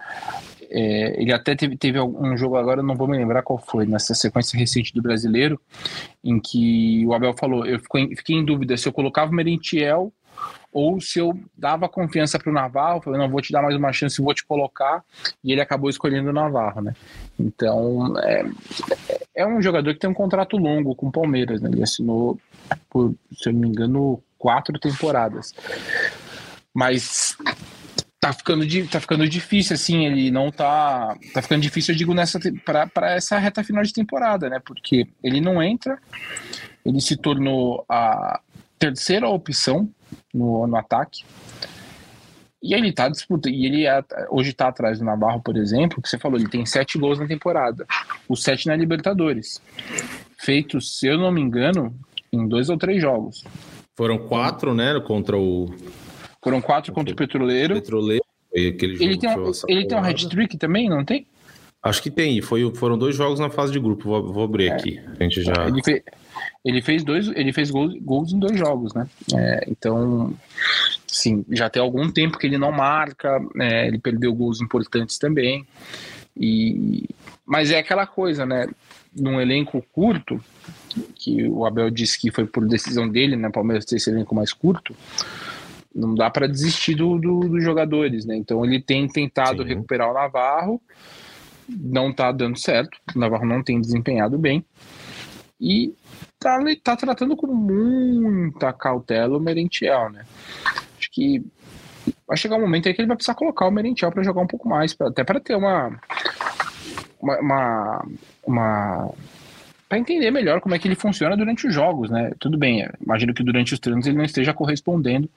[0.71, 4.15] É, ele até teve, teve um jogo agora, não vou me lembrar qual foi, nessa
[4.15, 5.61] sequência recente do brasileiro,
[6.23, 10.13] em que o Abel falou: eu fiquei em dúvida se eu colocava o Merentiel
[10.73, 13.93] ou se eu dava confiança para o Navarro, falei, não, vou te dar mais uma
[13.93, 15.03] chance, vou te colocar,
[15.43, 16.95] e ele acabou escolhendo o Navarro, né?
[17.39, 18.45] Então, é,
[19.35, 21.71] é um jogador que tem um contrato longo com o Palmeiras, né?
[21.73, 22.39] Ele assinou,
[22.91, 25.55] por, se eu não me engano, quatro temporadas.
[26.75, 27.37] Mas
[28.29, 31.17] tá ficando, tá ficando difícil, assim, ele não tá.
[31.33, 34.61] Tá ficando difícil, eu digo, nessa para essa reta final de temporada, né?
[34.65, 35.99] Porque ele não entra,
[36.85, 38.41] ele se tornou a
[38.79, 39.89] terceira opção
[40.33, 41.25] no, no ataque.
[42.61, 46.09] E ele tá disputando, e ele é, hoje tá atrás do Navarro, por exemplo, que
[46.09, 47.87] você falou, ele tem sete gols na temporada,
[48.29, 49.63] os sete na Libertadores.
[50.37, 51.95] feitos, se eu não me engano,
[52.33, 53.45] em dois ou três jogos.
[53.97, 55.01] Foram quatro, né?
[55.01, 55.75] Contra o.
[56.49, 57.75] Foram quatro contra o Petroleiro.
[57.75, 58.25] Petroleiro.
[58.55, 58.73] ele
[59.19, 61.27] tem, um, ele tem um hat-trick também, não tem?
[61.83, 62.41] Acho que tem.
[62.41, 64.09] Foi, foram dois jogos na fase de grupo.
[64.09, 64.73] Vou, vou abrir é.
[64.73, 64.99] aqui.
[64.99, 65.53] A gente já.
[65.67, 66.03] Ele fez,
[66.65, 67.29] ele fez dois.
[67.29, 69.07] Ele fez gols, gols em dois jogos, né?
[69.35, 70.33] É, então,
[71.07, 73.39] sim, já tem algum tempo que ele não marca.
[73.61, 75.67] É, ele perdeu gols importantes também.
[76.35, 77.05] E,
[77.45, 78.67] mas é aquela coisa, né?
[79.15, 80.43] Num elenco curto,
[81.15, 83.51] que o Abel disse que foi por decisão dele, né?
[83.51, 84.97] Palmeiras ter esse elenco mais curto
[85.99, 88.37] não dá para desistir do, do, dos jogadores, né?
[88.37, 89.69] Então ele tem tentado Sim.
[89.69, 90.81] recuperar o Navarro,
[91.69, 94.65] não tá dando certo, o Navarro não tem desempenhado bem
[95.61, 95.93] e
[96.39, 100.25] tá, tá tratando com muita cautela o Merentiel, né?
[100.99, 101.45] Acho que
[102.27, 104.47] vai chegar um momento aí que ele vai precisar colocar o Merentiel para jogar um
[104.47, 105.99] pouco mais, pra, até para ter uma
[107.21, 108.07] uma, uma,
[108.47, 109.11] uma
[109.89, 112.33] para entender melhor como é que ele funciona durante os jogos, né?
[112.39, 115.31] Tudo bem, imagino que durante os treinos ele não esteja correspondendo,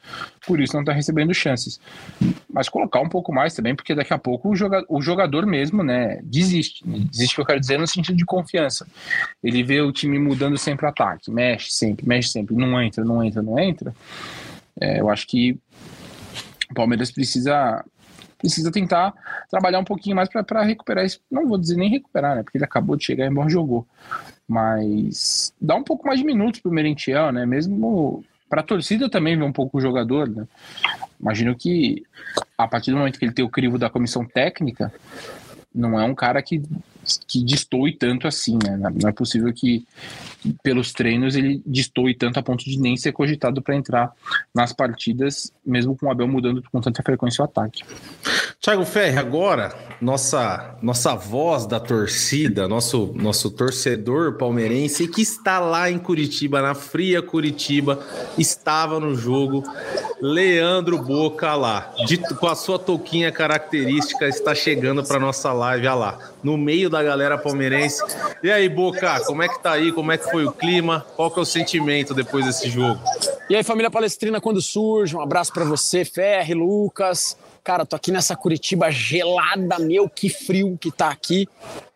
[0.46, 1.80] por isso não está recebendo chances.
[2.52, 5.84] Mas colocar um pouco mais também, porque daqui a pouco o jogador, o jogador mesmo,
[5.84, 6.86] né, desiste.
[6.86, 8.86] Desiste que eu quero dizer no sentido de confiança.
[9.42, 13.42] Ele vê o time mudando sempre ataque, mexe sempre, mexe sempre, não entra, não entra,
[13.42, 13.96] não entra.
[14.80, 15.58] É, eu acho que
[16.70, 17.84] o Palmeiras precisa
[18.42, 19.14] precisa tentar
[19.50, 21.22] trabalhar um pouquinho mais para recuperar isso.
[21.30, 22.44] Não vou dizer nem recuperar, né?
[22.44, 23.88] Porque ele acabou de chegar e embora jogou.
[24.48, 27.46] Mas dá um pouco mais de minutos pro Merentiel, né?
[27.46, 30.46] Mesmo para a torcida também ver um pouco o jogador, né?
[31.20, 32.04] Imagino que
[32.58, 34.92] a partir do momento que ele tem o crivo da comissão técnica,
[35.74, 36.62] não é um cara que
[37.18, 38.78] que destoe tanto assim, né?
[38.78, 39.86] Não é possível que
[40.64, 44.12] pelos treinos ele destoe tanto a ponto de nem ser cogitado para entrar
[44.54, 47.84] nas partidas, mesmo com o Abel mudando com tanta frequência o ataque.
[48.60, 55.90] Thiago Ferre, agora nossa nossa voz da torcida, nosso nosso torcedor palmeirense que está lá
[55.90, 58.00] em Curitiba, na fria Curitiba,
[58.38, 59.64] estava no jogo.
[60.22, 66.31] Leandro Boca lá, de, com a sua touquinha característica, está chegando para nossa live, lá,
[66.44, 68.02] no meio da galera palmeirense.
[68.44, 69.92] E aí, Boca, como é que tá aí?
[69.92, 71.06] Como é que foi o clima?
[71.16, 73.00] Qual que é o sentimento depois desse jogo?
[73.50, 77.38] E aí, família palestrina, quando surge, um abraço para você, Ferre, Lucas.
[77.64, 81.48] Cara, tô aqui nessa Curitiba gelada, meu, que frio que tá aqui.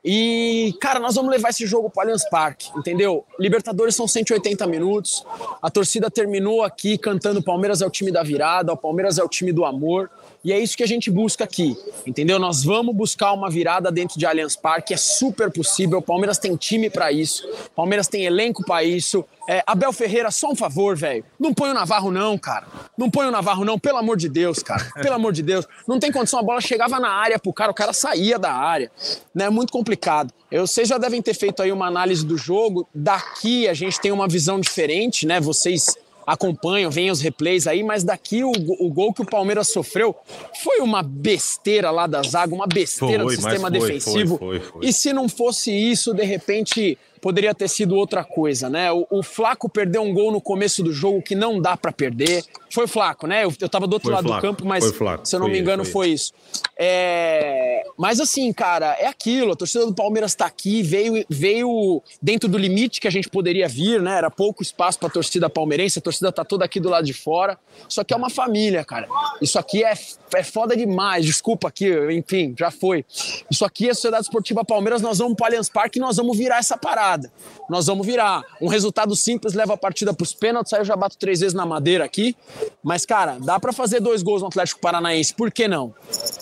[0.03, 3.25] E, cara, nós vamos levar esse jogo pro Allianz Parque, entendeu?
[3.39, 5.25] Libertadores são 180 minutos.
[5.59, 9.27] A torcida terminou aqui cantando Palmeiras é o time da virada, o Palmeiras é o
[9.27, 10.11] time do amor.
[10.45, 11.75] E é isso que a gente busca aqui,
[12.05, 12.37] entendeu?
[12.37, 15.97] Nós vamos buscar uma virada dentro de Allianz Parque, é super possível.
[15.97, 19.25] O Palmeiras tem time para isso, o Palmeiras tem elenco para isso.
[19.49, 21.25] É, Abel Ferreira, só um favor, velho.
[21.39, 22.67] Não põe o Navarro, não, cara.
[22.95, 24.85] Não põe o Navarro, não, pelo amor de Deus, cara.
[25.01, 25.67] Pelo amor de Deus.
[25.87, 28.91] Não tem condição, a bola chegava na área pro cara, o cara saía da área.
[29.33, 29.45] Né?
[29.45, 30.31] É muito complicado.
[30.51, 32.87] Eu, vocês já devem ter feito aí uma análise do jogo.
[32.93, 35.39] Daqui a gente tem uma visão diferente, né?
[35.39, 35.95] Vocês
[36.25, 40.15] acompanham, veem os replays aí, mas daqui o, o gol que o Palmeiras sofreu
[40.63, 44.37] foi uma besteira lá da zaga, uma besteira foi, do sistema foi, defensivo.
[44.37, 48.91] Foi, e se não fosse isso, de repente poderia ter sido outra coisa, né?
[48.91, 52.43] O, o Flaco perdeu um gol no começo do jogo que não dá para perder.
[52.69, 53.45] Foi Flaco, né?
[53.45, 54.83] Eu, eu tava do outro lado flaco, do campo, mas
[55.23, 56.33] se eu não me engano foi, foi isso.
[56.77, 57.83] É...
[57.97, 59.53] Mas assim, cara, é aquilo.
[59.53, 63.67] A torcida do Palmeiras tá aqui, veio, veio dentro do limite que a gente poderia
[63.67, 64.17] vir, né?
[64.17, 67.57] Era pouco espaço pra torcida palmeirense, a torcida tá toda aqui do lado de fora.
[67.87, 69.07] Só que é uma família, cara.
[69.41, 69.93] Isso aqui é,
[70.33, 71.25] é foda demais.
[71.25, 73.05] Desculpa aqui, enfim, já foi.
[73.49, 76.37] Isso aqui é a Sociedade Esportiva Palmeiras, nós vamos pro Allianz Parque e nós vamos
[76.37, 77.31] virar essa parada virada.
[77.69, 78.43] Nós vamos virar.
[78.61, 80.73] Um resultado simples leva a partida para os pênaltis.
[80.73, 82.35] Aí eu já bato três vezes na madeira aqui.
[82.83, 85.33] Mas, cara, dá para fazer dois gols no Atlético Paranaense.
[85.33, 85.93] Por que não?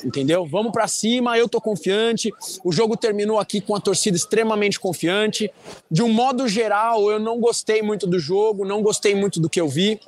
[0.03, 0.45] Entendeu?
[0.45, 1.37] Vamos para cima.
[1.37, 2.31] Eu tô confiante.
[2.63, 5.51] O jogo terminou aqui com a torcida extremamente confiante.
[5.89, 9.61] De um modo geral, eu não gostei muito do jogo, não gostei muito do que
[9.61, 9.99] eu vi.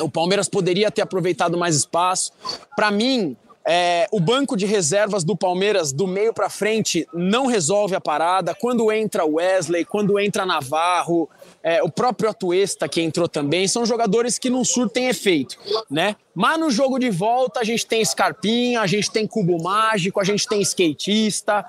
[0.00, 2.32] O Palmeiras poderia ter aproveitado mais espaço.
[2.74, 3.36] Para mim,
[3.70, 8.54] é, o banco de reservas do Palmeiras, do meio para frente, não resolve a parada.
[8.54, 11.28] Quando entra Wesley, quando entra Navarro,
[11.62, 15.58] é, o próprio Atuesta que entrou também, são jogadores que não surtem efeito,
[15.90, 16.16] né?
[16.34, 20.24] Mas no jogo de volta a gente tem Scarpinha, a gente tem Cubo Mágico, a
[20.24, 21.62] gente tem skatista.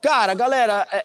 [0.00, 1.02] Cara, galera, é,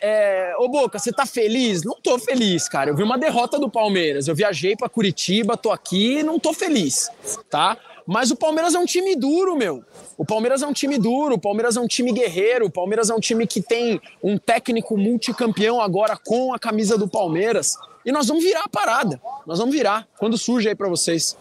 [0.51, 0.55] é...
[0.59, 1.83] ô Boca, você tá feliz?
[1.83, 2.91] Não tô feliz, cara.
[2.91, 4.27] Eu vi uma derrota do Palmeiras.
[4.27, 7.09] Eu viajei para Curitiba, tô aqui e não tô feliz,
[7.49, 7.75] tá?
[8.07, 9.83] Mas o Palmeiras é um time duro, meu.
[10.17, 13.15] O Palmeiras é um time duro, o Palmeiras é um time guerreiro, o Palmeiras é
[13.15, 17.75] um time que tem um técnico multicampeão agora com a camisa do Palmeiras.
[18.05, 19.19] E nós vamos virar a parada.
[19.47, 21.37] Nós vamos virar quando surge aí para vocês.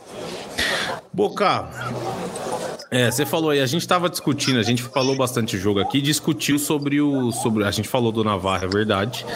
[1.12, 1.68] Boca,
[2.94, 6.60] é, você falou aí, a gente estava discutindo, a gente falou bastante jogo aqui, discutiu
[6.60, 7.32] sobre o.
[7.32, 9.26] Sobre, a gente falou do Navarro, é verdade.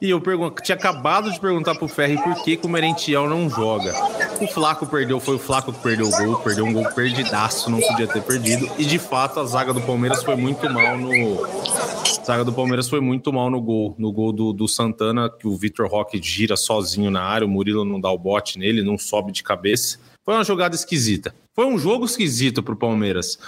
[0.00, 3.50] E eu pergunto, tinha acabado de perguntar pro Ferri por que, que o Merentiel não
[3.50, 3.92] joga.
[4.40, 7.78] O Flaco perdeu, foi o Flaco que perdeu o gol, perdeu um gol perdidaço, não
[7.78, 8.70] podia ter perdido.
[8.78, 11.44] E de fato a zaga do Palmeiras foi muito mal no.
[11.44, 13.94] A zaga do Palmeiras foi muito mal no gol.
[13.98, 17.84] No gol do, do Santana, que o Vitor Roque gira sozinho na área, o Murilo
[17.84, 19.98] não dá o bote nele, não sobe de cabeça.
[20.24, 21.34] Foi uma jogada esquisita.
[21.54, 23.38] Foi um jogo esquisito para o Palmeiras.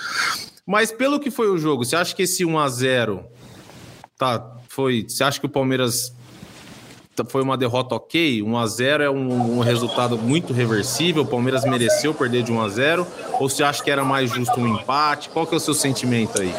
[0.66, 3.24] Mas pelo que foi o jogo, você acha que esse 1 a 0
[4.18, 6.14] tá, foi, você acha que o Palmeiras
[7.28, 8.42] foi uma derrota ok?
[8.42, 11.22] 1 a 0 é um, um, resultado muito reversível.
[11.22, 13.06] O Palmeiras mereceu perder de 1 a 0
[13.40, 15.30] ou você acha que era mais justo um empate?
[15.30, 16.52] Qual que é o seu sentimento aí?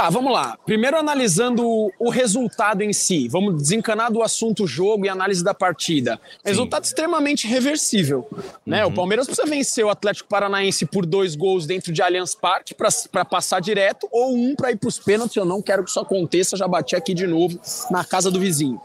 [0.00, 0.56] Tá, vamos lá.
[0.64, 3.28] Primeiro analisando o resultado em si.
[3.28, 6.18] Vamos desencanar do assunto jogo e análise da partida.
[6.30, 6.38] Sim.
[6.42, 8.26] Resultado extremamente reversível,
[8.64, 8.82] né?
[8.82, 8.92] Uhum.
[8.92, 13.26] O Palmeiras precisa vencer o Atlético Paranaense por dois gols dentro de Allianz Parque para
[13.26, 15.36] passar direto ou um para ir para os pênaltis.
[15.36, 16.56] Eu não quero que isso aconteça.
[16.56, 18.80] Já bati aqui de novo na casa do vizinho.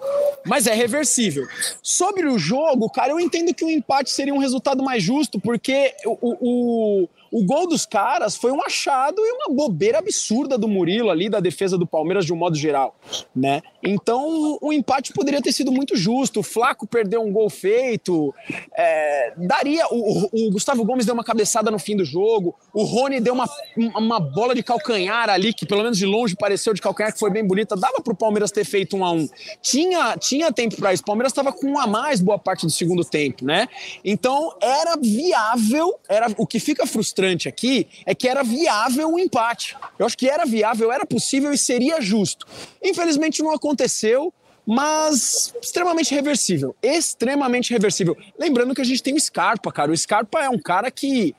[0.45, 1.47] Mas é reversível.
[1.82, 5.95] Sobre o jogo, cara, eu entendo que o empate seria um resultado mais justo, porque
[6.05, 7.09] o, o, o
[7.43, 11.77] gol dos caras foi um achado e uma bobeira absurda do Murilo ali, da defesa
[11.77, 12.95] do Palmeiras de um modo geral,
[13.36, 13.61] né?
[13.83, 16.39] Então o empate poderia ter sido muito justo.
[16.39, 18.33] O Flaco perdeu um gol feito,
[18.73, 19.86] é, daria.
[19.91, 23.49] O, o, Gustavo Gomes deu uma cabeçada no fim do jogo, o Rony deu uma,
[23.95, 27.29] uma bola de calcanhar ali, que pelo menos de longe pareceu de calcanhar, que foi
[27.29, 27.75] bem bonita.
[27.75, 29.27] Dava para o Palmeiras ter feito um a um.
[29.61, 31.03] Tinha, tinha tempo para isso.
[31.03, 33.67] O Palmeiras estava com um a mais boa parte do segundo tempo, né?
[34.05, 39.19] Então era viável, era o que fica frustrante frustrante aqui é que era viável o
[39.19, 39.76] empate.
[39.97, 42.45] Eu acho que era viável, era possível e seria justo.
[42.84, 44.34] Infelizmente não aconteceu
[44.67, 48.17] mas extremamente reversível, extremamente reversível.
[48.36, 49.91] Lembrando que a gente tem o Scarpa, cara.
[49.91, 51.36] O Scarpa é um cara que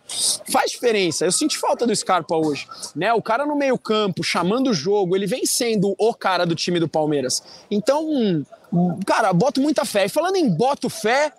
[0.49, 1.24] faz diferença.
[1.24, 3.12] Eu senti falta do Scarpa hoje, né?
[3.12, 6.87] O cara no meio-campo, chamando o jogo, ele vem sendo o cara do time do
[6.87, 7.43] Palmeiras.
[7.68, 8.47] Então,
[9.06, 10.06] Cara, boto muita fé.
[10.06, 11.32] E falando em boto fé,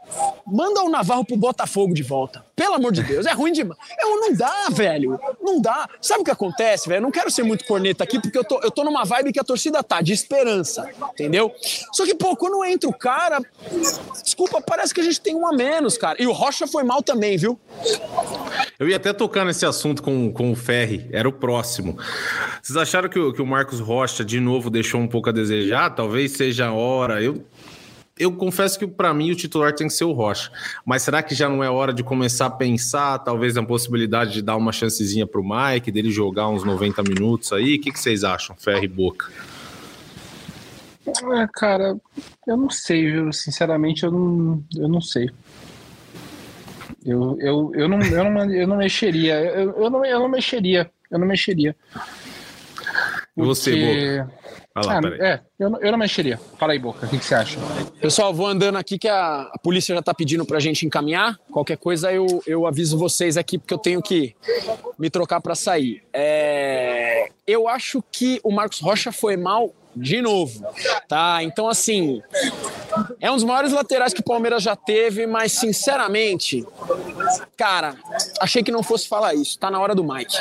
[0.45, 2.43] manda o Navarro pro Botafogo de volta.
[2.55, 3.79] Pelo amor de Deus, é ruim demais.
[3.99, 5.19] Eu, não dá, velho.
[5.41, 5.87] Não dá.
[6.01, 6.97] Sabe o que acontece, velho?
[6.97, 9.39] Eu não quero ser muito corneta aqui, porque eu tô, eu tô numa vibe que
[9.39, 10.89] a torcida tá, de esperança.
[11.11, 11.53] Entendeu?
[11.93, 13.39] Só que, pô, quando entra o cara,
[14.23, 16.21] desculpa, parece que a gente tem um a menos, cara.
[16.21, 17.59] E o Rocha foi mal também, viu?
[18.79, 21.97] Eu ia até tocar nesse assunto com, com o Ferri, era o próximo.
[22.61, 25.91] Vocês acharam que que o Marcos Rocha de novo deixou um pouco a desejar?
[25.91, 27.16] Talvez seja a hora.
[27.21, 27.45] Eu,
[28.19, 30.51] eu confesso que para mim o titular tem que ser o Rocha.
[30.85, 34.41] Mas será que já não é hora de começar a pensar, talvez, na possibilidade de
[34.41, 37.75] dar uma chancezinha para o Mike, dele jogar uns 90 minutos aí?
[37.75, 39.31] O que, que vocês acham, Ferri e Boca?
[41.07, 41.95] É, cara,
[42.45, 43.31] eu não sei, viu?
[43.31, 45.29] Sinceramente, eu não, eu não sei.
[47.05, 49.39] Eu, eu, eu, não, eu, não, eu não mexeria.
[49.39, 50.91] Eu, eu, não, eu não mexeria.
[51.09, 51.75] Eu não mexeria.
[53.37, 54.33] E você, Boca?
[54.85, 56.39] Lá, ah, é, eu não, eu não mexeria.
[56.57, 57.59] Fala aí, Boca, o que, que, você acha?
[57.99, 61.37] Pessoal, vou andando aqui que a, a polícia já está pedindo para a gente encaminhar.
[61.51, 64.35] Qualquer coisa eu, eu aviso vocês aqui, porque eu tenho que
[64.97, 66.03] me trocar para sair.
[66.13, 70.63] É, eu acho que o Marcos Rocha foi mal de novo,
[71.07, 71.43] tá?
[71.43, 72.21] Então, assim,
[73.19, 76.65] é um dos maiores laterais que o Palmeiras já teve, mas, sinceramente,
[77.55, 77.95] cara,
[78.39, 79.57] achei que não fosse falar isso.
[79.57, 80.37] Tá na hora do Mike.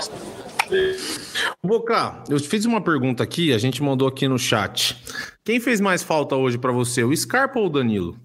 [1.63, 4.97] Boca, eu fiz uma pergunta aqui, a gente mandou aqui no chat.
[5.45, 8.17] Quem fez mais falta hoje para você, o Scarpa ou o Danilo?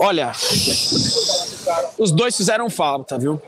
[0.00, 0.32] Olha,
[1.98, 3.40] os dois fizeram falta, viu?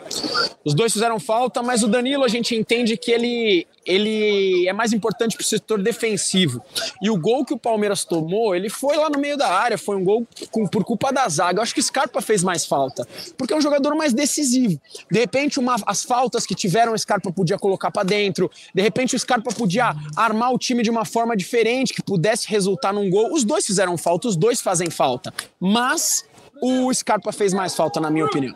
[0.64, 4.93] Os dois fizeram falta, mas o Danilo a gente entende que ele, ele é mais
[4.93, 6.61] importante para o setor defensivo.
[7.01, 9.97] E o gol que o Palmeiras tomou, ele foi lá no meio da área, foi
[9.97, 11.59] um gol com, por culpa da zaga.
[11.59, 13.07] Eu acho que o Scarpa fez mais falta,
[13.37, 14.81] porque é um jogador mais decisivo.
[15.11, 18.51] De repente, uma, as faltas que tiveram, o Scarpa podia colocar para dentro.
[18.75, 22.93] De repente, o Scarpa podia armar o time de uma forma diferente, que pudesse resultar
[22.93, 23.33] num gol.
[23.33, 25.33] Os dois fizeram falta, os dois fazem falta.
[25.61, 26.25] Mas
[26.63, 28.55] o Scarpa fez mais falta, na minha opinião.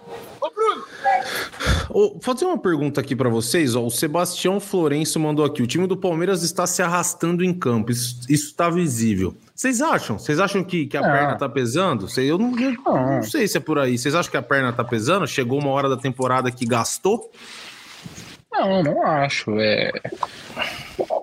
[1.89, 3.75] Vou fazer uma pergunta aqui para vocês.
[3.75, 7.91] Ó, o Sebastião Florencio mandou aqui: o time do Palmeiras está se arrastando em campo.
[7.91, 9.35] Isso está visível.
[9.55, 10.19] Vocês acham?
[10.19, 11.03] Vocês acham que, que a é.
[11.03, 12.07] perna está pesando?
[12.17, 13.99] Eu, não, eu não sei se é por aí.
[13.99, 15.27] Vocês acham que a perna está pesando?
[15.27, 17.31] Chegou uma hora da temporada que gastou?
[18.53, 19.51] Não, não acho.
[19.59, 19.93] É...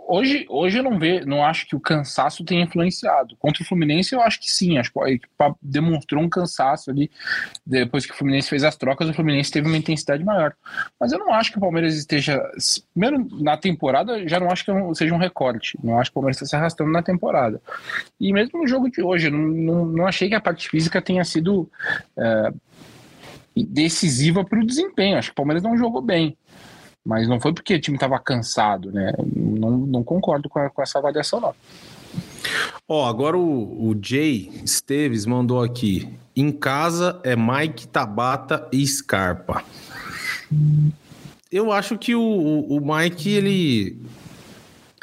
[0.09, 3.35] Hoje, hoje eu não vejo, não acho que o cansaço tenha influenciado.
[3.35, 4.77] Contra o Fluminense, eu acho que sim.
[4.77, 5.29] Acho que a equipe
[5.61, 7.11] demonstrou um cansaço ali.
[7.65, 10.53] Depois que o Fluminense fez as trocas, o Fluminense teve uma intensidade maior.
[10.97, 12.41] Mas eu não acho que o Palmeiras esteja.
[12.93, 15.77] Primeiro, na temporada, já não acho que seja um recorte.
[15.83, 17.61] Não acho que o Palmeiras esteja se arrastando na temporada.
[18.17, 21.25] E mesmo no jogo de hoje, não, não, não achei que a parte física tenha
[21.25, 21.69] sido.
[22.17, 22.53] É,
[23.63, 25.17] decisiva para o desempenho.
[25.17, 26.37] Acho que o Palmeiras não jogou bem.
[27.07, 29.13] Mas não foi porque o time estava cansado, né?
[29.33, 31.55] Não, não concordo com, a, com essa avaliação, não.
[32.85, 36.13] Ó, agora o, o Jay Esteves mandou aqui.
[36.35, 39.63] Em casa é Mike, Tabata e Scarpa.
[41.49, 44.01] Eu acho que o, o Mike, ele.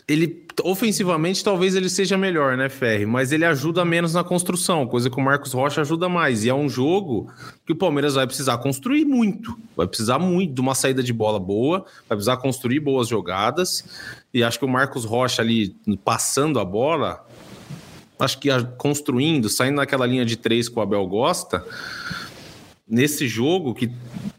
[0.06, 3.06] Ele ofensivamente talvez ele seja melhor, né, Ferri?
[3.06, 6.44] Mas ele ajuda menos na construção, coisa que o Marcos Rocha ajuda mais.
[6.44, 7.32] E é um jogo
[7.66, 9.58] que o Palmeiras vai precisar construir muito.
[9.76, 13.84] Vai precisar muito de uma saída de bola boa, vai precisar construir boas jogadas.
[14.32, 17.26] E acho que o Marcos Rocha ali passando a bola,
[18.18, 21.64] acho que construindo, saindo naquela linha de três que o Abel gosta,
[22.88, 23.90] nesse jogo que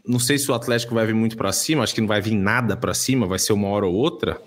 [0.06, 2.34] não sei se o Atlético vai vir muito para cima, acho que não vai vir
[2.34, 4.40] nada para cima, vai ser uma hora ou outra.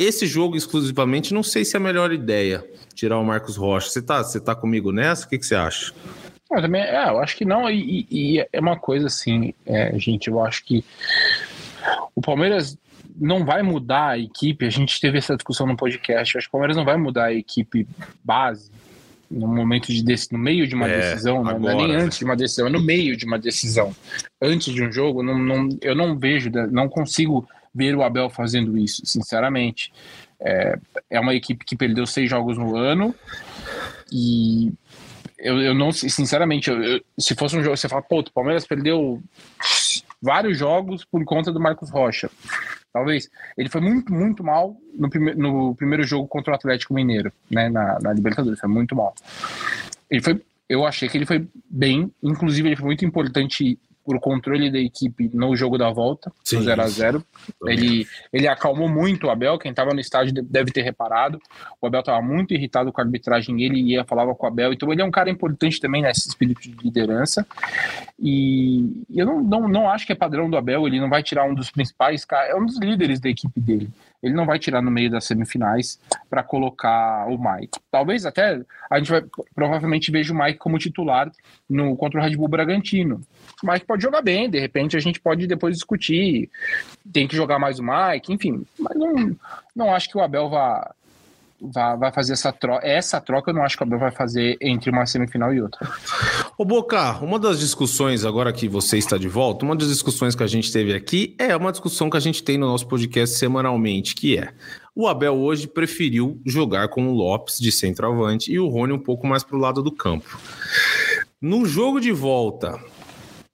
[0.00, 3.90] Esse jogo exclusivamente, não sei se é a melhor ideia tirar o Marcos Rocha.
[3.90, 5.26] Você tá, você tá comigo nessa?
[5.26, 5.92] O que, que você acha?
[6.50, 10.28] Eu também, é, eu acho que não, e, e é uma coisa assim, é, gente,
[10.28, 10.82] eu acho que
[12.16, 12.78] o Palmeiras
[13.14, 16.52] não vai mudar a equipe, a gente teve essa discussão no podcast, acho que o
[16.52, 17.86] Palmeiras não vai mudar a equipe
[18.24, 18.70] base
[19.30, 21.58] no momento de no meio de uma é, decisão, né?
[21.58, 23.94] não é nem antes de uma decisão, é no meio de uma decisão.
[24.40, 28.76] Antes de um jogo, não, não, eu não vejo, não consigo ver o Abel fazendo
[28.76, 29.92] isso, sinceramente.
[30.40, 30.78] É,
[31.10, 33.14] é uma equipe que perdeu seis jogos no ano
[34.10, 34.72] e
[35.38, 38.66] eu, eu não, sinceramente, eu, eu, se fosse um jogo, você fala, pô, o Palmeiras
[38.66, 39.22] perdeu
[40.20, 42.30] vários jogos por conta do Marcos Rocha.
[42.92, 43.30] Talvez.
[43.56, 47.68] Ele foi muito, muito mal no, prime no primeiro jogo contra o Atlético Mineiro, né?
[47.68, 48.58] Na, na Libertadores.
[48.58, 49.14] Foi muito mal.
[50.10, 50.42] Ele foi.
[50.68, 55.30] Eu achei que ele foi bem, inclusive ele foi muito importante por controle da equipe
[55.32, 57.24] no jogo da volta, Sim, no 0 a 0
[57.66, 61.40] ele, ele acalmou muito o Abel, quem estava no estádio deve ter reparado.
[61.80, 64.92] O Abel estava muito irritado com a arbitragem, ele ia, falava com o Abel, então
[64.92, 67.46] ele é um cara importante também nesse espírito de liderança.
[68.18, 71.44] E eu não, não, não acho que é padrão do Abel, ele não vai tirar
[71.44, 73.90] um dos principais, é um dos líderes da equipe dele
[74.22, 75.98] ele não vai tirar no meio das semifinais
[76.28, 77.78] para colocar o Mike.
[77.90, 79.24] Talvez até a gente vai
[79.54, 81.30] provavelmente veja o Mike como titular
[81.68, 83.22] no contra o Red Bull Bragantino.
[83.62, 86.50] O Mike pode jogar bem, de repente a gente pode depois discutir,
[87.12, 89.36] tem que jogar mais o Mike, enfim, mas não,
[89.74, 90.94] não acho que o Abel vá
[91.60, 92.86] vai, vai fazer essa troca.
[92.86, 95.88] Essa troca eu não acho que o Abel vai fazer entre uma semifinal e outra.
[96.56, 100.42] Ô Boca, uma das discussões, agora que você está de volta, uma das discussões que
[100.42, 104.14] a gente teve aqui é uma discussão que a gente tem no nosso podcast semanalmente,
[104.14, 104.52] que é
[104.94, 109.26] o Abel hoje preferiu jogar com o Lopes de centroavante e o Rony um pouco
[109.26, 110.38] mais para o lado do campo.
[111.40, 112.78] No jogo de volta,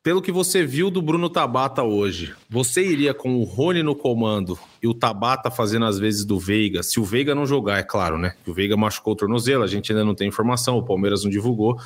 [0.07, 4.57] pelo que você viu do Bruno Tabata hoje, você iria com o Rony no comando
[4.81, 8.17] e o Tabata fazendo as vezes do Veiga, se o Veiga não jogar, é claro,
[8.17, 8.35] né?
[8.47, 11.77] O Veiga machucou o tornozelo, a gente ainda não tem informação, o Palmeiras não divulgou.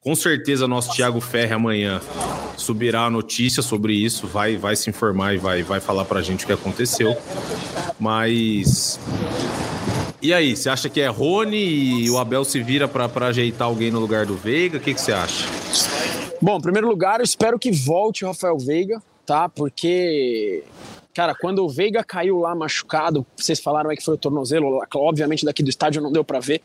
[0.00, 2.00] Com certeza nosso Thiago Ferre amanhã
[2.56, 6.44] subirá a notícia sobre isso, vai vai se informar e vai vai falar pra gente
[6.44, 7.16] o que aconteceu.
[7.98, 9.00] Mas
[10.22, 13.90] e aí, você acha que é Rony e o Abel se vira para ajeitar alguém
[13.90, 14.78] no lugar do Veiga?
[14.78, 16.23] O que, que você acha?
[16.44, 19.48] Bom, em primeiro lugar, eu espero que volte o Rafael Veiga, tá?
[19.48, 20.62] Porque
[21.14, 25.44] Cara, quando o Veiga caiu lá machucado, vocês falaram aí que foi o tornozelo, obviamente
[25.44, 26.60] daqui do estádio não deu para ver,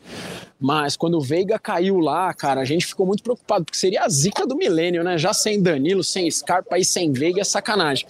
[0.58, 4.08] mas quando o Veiga caiu lá, cara, a gente ficou muito preocupado, porque seria a
[4.08, 5.16] zica do milênio, né?
[5.16, 8.04] Já sem Danilo, sem Scarpa e sem Veiga é sacanagem.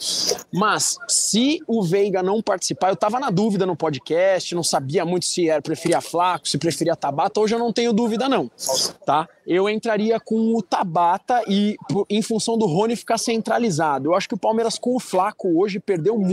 [0.50, 5.26] Mas se o Veiga não participar, eu tava na dúvida no podcast, não sabia muito
[5.26, 8.50] se era preferia Flaco, se preferia Tabata, hoje eu não tenho dúvida não,
[9.04, 9.28] tá?
[9.46, 11.76] Eu entraria com o Tabata e
[12.08, 14.08] em função do Rony ficar centralizado.
[14.08, 16.29] Eu acho que o Palmeiras com o Flaco hoje perdeu muito.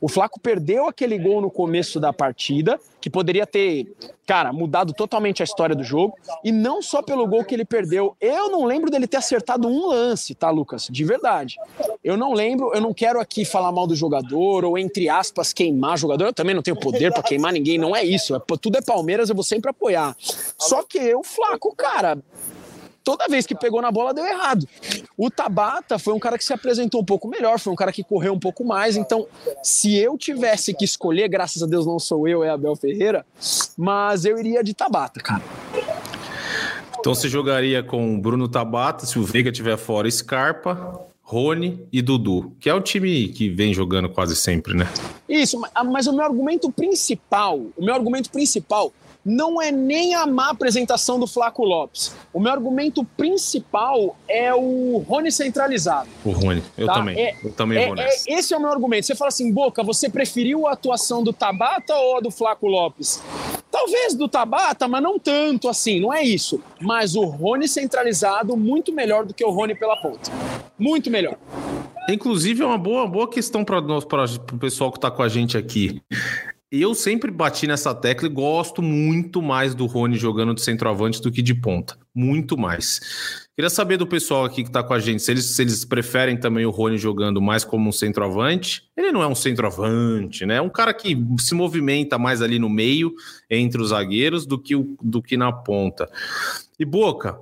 [0.00, 3.86] O Flaco perdeu aquele gol no começo da partida, que poderia ter,
[4.26, 6.16] cara, mudado totalmente a história do jogo.
[6.42, 8.16] E não só pelo gol que ele perdeu.
[8.20, 10.88] Eu não lembro dele ter acertado um lance, tá, Lucas?
[10.90, 11.56] De verdade.
[12.02, 15.98] Eu não lembro, eu não quero aqui falar mal do jogador ou, entre aspas, queimar
[15.98, 16.26] jogador.
[16.26, 18.34] Eu também não tenho poder para queimar ninguém, não é isso.
[18.34, 20.16] É, tudo é Palmeiras, eu vou sempre apoiar.
[20.58, 22.18] Só que o Flaco, cara,
[23.08, 24.68] toda vez que pegou na bola deu errado.
[25.16, 28.04] O Tabata foi um cara que se apresentou um pouco melhor, foi um cara que
[28.04, 28.98] correu um pouco mais.
[28.98, 29.26] Então,
[29.62, 33.24] se eu tivesse que escolher, graças a Deus não sou eu, é Abel Ferreira,
[33.78, 35.42] mas eu iria de Tabata, cara.
[37.00, 42.52] Então você jogaria com Bruno Tabata, se o Veiga tiver fora, Scarpa, Rony e Dudu,
[42.60, 44.86] que é o time que vem jogando quase sempre, né?
[45.26, 48.92] Isso, mas o meu argumento principal, o meu argumento principal
[49.24, 52.14] não é nem a má apresentação do Flaco Lopes.
[52.32, 56.08] O meu argumento principal é o Rony centralizado.
[56.24, 56.94] O Rony, eu tá?
[56.94, 57.18] também.
[57.18, 58.30] É, eu também é, vou nessa.
[58.30, 59.06] É, esse é o meu argumento.
[59.06, 63.22] Você fala assim, Boca, você preferiu a atuação do Tabata ou a do Flaco Lopes?
[63.70, 66.60] Talvez do Tabata, mas não tanto assim, não é isso.
[66.80, 70.30] Mas o Rony centralizado, muito melhor do que o Rony pela ponta.
[70.78, 71.36] Muito melhor.
[72.08, 76.00] Inclusive, é uma boa, boa questão para o pessoal que está com a gente aqui.
[76.70, 81.32] Eu sempre bati nessa tecla e gosto muito mais do Rony jogando de centroavante do
[81.32, 81.96] que de ponta.
[82.14, 83.48] Muito mais.
[83.56, 86.36] Queria saber do pessoal aqui que está com a gente, se eles, se eles preferem
[86.36, 88.82] também o Rony jogando mais como um centroavante.
[88.94, 90.56] Ele não é um centroavante, né?
[90.56, 93.14] É um cara que se movimenta mais ali no meio,
[93.48, 96.06] entre os zagueiros, do que, do que na ponta.
[96.78, 97.40] E Boca,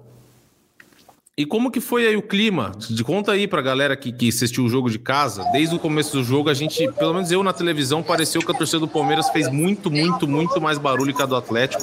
[1.38, 2.72] e como que foi aí o clima?
[2.78, 5.44] De conta aí pra galera que, que assistiu o jogo de casa.
[5.52, 8.54] Desde o começo do jogo, a gente, pelo menos eu na televisão, pareceu que a
[8.54, 11.82] torcida do Palmeiras fez muito, muito, muito mais barulho que a do Atlético.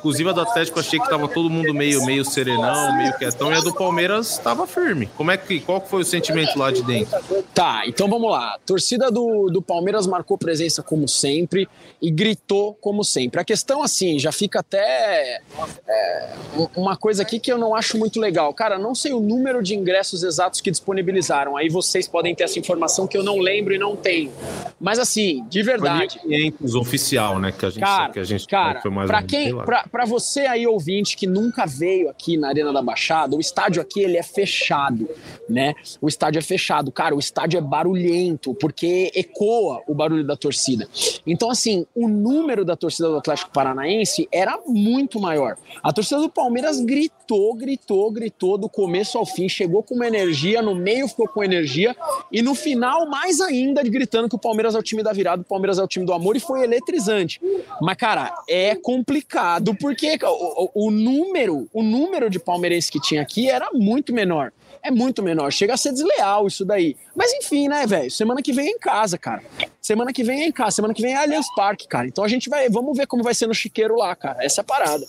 [0.00, 3.54] Inclusive a do Atlético achei que tava todo mundo meio, meio serenão, meio quietão, e
[3.54, 5.08] a do Palmeiras estava firme.
[5.16, 7.16] Como é que, qual foi o sentimento lá de dentro?
[7.54, 8.58] Tá, então vamos lá.
[8.66, 11.68] Torcida do, do Palmeiras marcou presença como sempre
[12.02, 13.40] e gritou como sempre.
[13.40, 15.42] A questão, assim, já fica até
[15.86, 16.32] é,
[16.74, 18.52] uma coisa aqui que eu não acho muito legal.
[18.52, 21.56] Cara, não sei o número de ingressos exatos que disponibilizaram.
[21.56, 24.32] Aí vocês podem ter essa informação que eu não lembro e não tenho.
[24.80, 26.18] Mas assim, de verdade.
[26.20, 27.52] 500 oficial, né?
[27.52, 30.40] Que a gente, cara, que a gente cara, foi mais pra quem, pra, pra você
[30.40, 34.22] aí ouvinte que nunca veio aqui na Arena da Baixada, o estádio aqui ele é
[34.22, 35.08] fechado,
[35.48, 35.74] né?
[36.00, 37.14] O estádio é fechado, cara.
[37.14, 40.88] O estádio é barulhento porque ecoa o barulho da torcida.
[41.26, 45.56] Então assim, o número da torcida do Atlético Paranaense era muito maior.
[45.82, 50.62] A torcida do Palmeiras gritou, gritou, gritou do começo ao fim, chegou com uma energia,
[50.62, 51.96] no meio ficou com energia,
[52.30, 55.44] e no final, mais ainda, gritando que o Palmeiras é o time da virada, o
[55.44, 57.40] Palmeiras é o time do amor, e foi eletrizante.
[57.80, 63.50] Mas, cara, é complicado, porque o, o, número, o número de palmeirenses que tinha aqui
[63.50, 64.52] era muito menor
[64.82, 65.52] é muito menor.
[65.52, 66.96] Chega a ser desleal isso daí.
[67.14, 68.10] Mas enfim, né, velho?
[68.10, 69.42] Semana que vem é em casa, cara.
[69.90, 70.76] Semana que vem é em casa.
[70.76, 72.06] Semana que vem é Allianz Parque, cara.
[72.06, 72.68] Então a gente vai.
[72.70, 74.36] Vamos ver como vai ser no chiqueiro lá, cara.
[74.40, 75.04] Essa é a parada.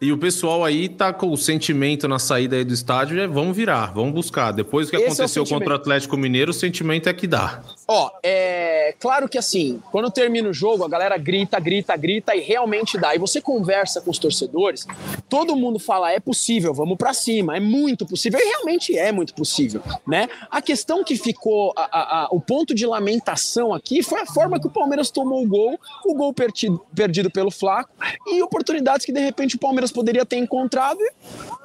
[0.00, 3.54] E o pessoal aí tá com o sentimento na saída aí do estádio é vamos
[3.54, 4.52] virar, vamos buscar.
[4.52, 7.60] Depois do que Esse aconteceu é contra o Atlético Mineiro, o sentimento é que dá.
[7.86, 12.40] Ó, é claro que assim, quando termina o jogo, a galera grita, grita, grita e
[12.40, 13.14] realmente dá.
[13.14, 14.86] E você conversa com os torcedores,
[15.28, 18.38] todo mundo fala, é possível, vamos para cima, é muito possível.
[18.40, 20.28] E realmente é muito possível, né?
[20.48, 24.60] A questão que ficou, a, a, a, o ponto de lamentação aqui foi a forma
[24.60, 27.90] que o Palmeiras tomou o gol, o gol perdido, perdido pelo Flaco
[28.26, 31.12] e oportunidades que de repente o Palmeiras poderia ter encontrado e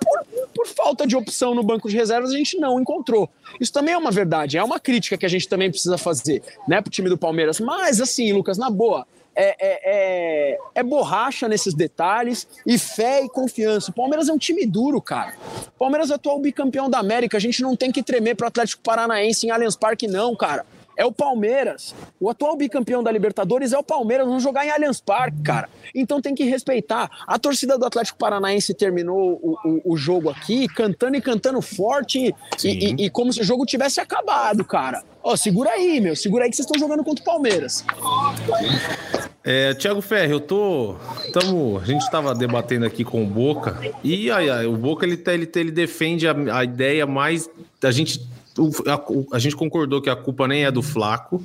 [0.04, 3.30] por, por falta de opção no banco de reservas a gente não encontrou.
[3.60, 6.82] Isso também é uma verdade, é uma crítica que a gente também precisa fazer, né,
[6.82, 7.60] pro time do Palmeiras.
[7.60, 13.30] Mas assim, Lucas, na boa, é, é, é, é, borracha nesses detalhes e fé e
[13.30, 13.92] confiança.
[13.92, 15.34] O Palmeiras é um time duro, cara.
[15.76, 17.38] O Palmeiras é atual bicampeão da América.
[17.38, 20.66] A gente não tem que tremer pro Atlético Paranaense em Allianz Parque, não, cara.
[20.98, 21.96] É o Palmeiras.
[22.20, 24.28] O atual bicampeão da Libertadores é o Palmeiras.
[24.28, 25.70] Vamos jogar em Allianz Parque, cara.
[25.94, 27.10] Então tem que respeitar.
[27.28, 32.34] A torcida do Atlético Paranaense terminou o, o, o jogo aqui cantando e cantando forte
[32.64, 35.04] e, e, e, como se o jogo tivesse acabado, cara.
[35.24, 36.16] Ó, segura aí, meu.
[36.16, 37.84] Segura aí que vocês estão jogando contra o Palmeiras.
[39.44, 40.96] É, Tiago Ferre, eu tô.
[41.34, 45.52] Tamo, a gente estava debatendo aqui com o Boca e ai, o Boca ele, ele,
[45.54, 47.50] ele defende a, a ideia mais.
[47.84, 48.26] A gente,
[48.88, 51.44] a, a gente concordou que a culpa nem é do Flaco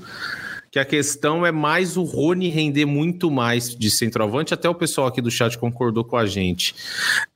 [0.70, 5.06] que a questão é mais o Rony render muito mais de centroavante, até o pessoal
[5.06, 6.74] aqui do chat concordou com a gente.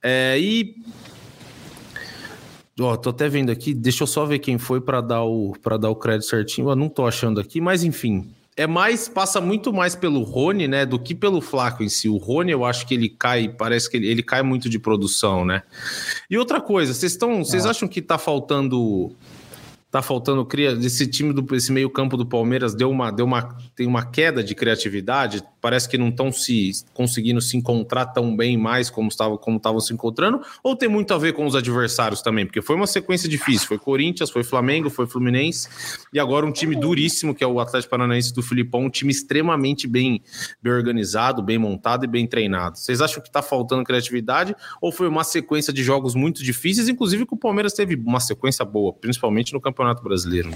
[0.03, 0.77] É, e
[2.81, 5.77] Ó, tô até vendo aqui, deixa eu só ver quem foi para dar o para
[5.77, 6.71] dar o crédito certinho.
[6.71, 10.87] Eu não tô achando aqui, mas enfim, é mais passa muito mais pelo Rony, né,
[10.87, 12.09] do que pelo Flaco em si.
[12.09, 15.45] O Rony, eu acho que ele cai, parece que ele, ele cai muito de produção,
[15.45, 15.63] né?
[16.31, 17.71] E outra coisa, vocês estão, vocês ah.
[17.71, 19.15] acham que tá faltando
[19.93, 23.55] tá faltando cria esse time do esse meio campo do Palmeiras deu uma deu uma
[23.77, 28.59] tem uma queda de criatividade parece que não estão se conseguindo se encontrar tão bem
[28.59, 32.21] mais como estavam como estavam se encontrando ou tem muito a ver com os adversários
[32.21, 32.45] também?
[32.45, 33.69] Porque foi uma sequência difícil.
[33.69, 35.69] Foi Corinthians foi Flamengo foi Fluminense
[36.13, 39.87] e agora um time duríssimo que é o Atlético Paranaense do Filipão um time extremamente
[39.87, 40.21] bem
[40.61, 42.77] bem organizado bem montado e bem treinado.
[42.77, 47.25] Vocês acham que está faltando criatividade ou foi uma sequência de jogos muito difíceis inclusive
[47.25, 50.51] que o Palmeiras teve uma sequência boa principalmente no campeonato Campeonato Brasileiro?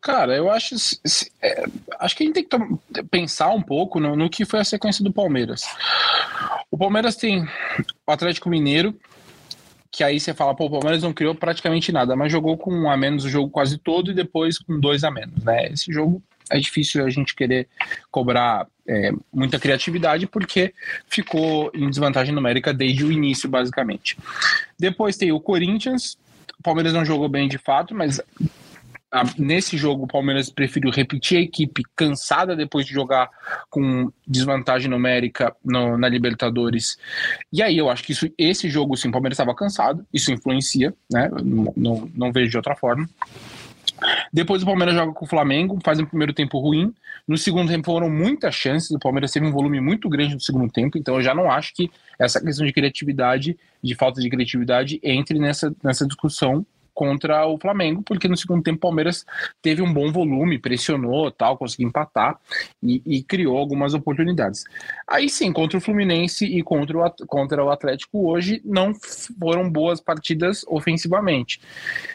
[0.00, 0.74] Cara, eu acho,
[1.42, 1.64] é,
[1.98, 5.04] acho que a gente tem que pensar um pouco no, no, que foi a sequência
[5.04, 5.62] do Palmeiras.
[6.70, 7.46] O Palmeiras tem
[8.06, 8.98] o Atlético Mineiro,
[9.90, 12.90] que aí você fala, pô, o Palmeiras não criou praticamente nada, mas jogou com um
[12.90, 15.66] a menos o jogo quase todo e depois com dois a menos, né?
[15.66, 17.68] Esse jogo é difícil a gente querer
[18.10, 20.72] cobrar é, muita criatividade porque
[21.08, 24.16] ficou em desvantagem numérica desde o início, basicamente.
[24.78, 26.16] Depois tem o Corinthians,
[26.58, 28.20] o Palmeiras não jogou bem de fato, mas
[29.36, 33.28] nesse jogo, o Palmeiras preferiu repetir a equipe cansada depois de jogar
[33.68, 36.96] com desvantagem numérica no, na Libertadores.
[37.52, 40.94] E aí eu acho que isso, esse jogo, sim, o Palmeiras estava cansado, isso influencia,
[41.10, 41.28] né?
[41.42, 43.08] Não, não, não vejo de outra forma.
[44.32, 46.94] Depois o Palmeiras joga com o Flamengo, faz um primeiro tempo ruim.
[47.26, 50.70] No segundo tempo foram muitas chances, o Palmeiras teve um volume muito grande no segundo
[50.72, 55.00] tempo, então eu já não acho que essa questão de criatividade, de falta de criatividade,
[55.02, 56.64] entre nessa, nessa discussão
[57.00, 59.24] contra o Flamengo, porque no segundo tempo o Palmeiras
[59.62, 62.38] teve um bom volume, pressionou, tal, conseguiu empatar
[62.82, 64.64] e, e, criou algumas oportunidades.
[65.08, 68.92] Aí sim, contra o Fluminense e contra o, contra o Atlético hoje não
[69.40, 71.58] foram boas partidas ofensivamente.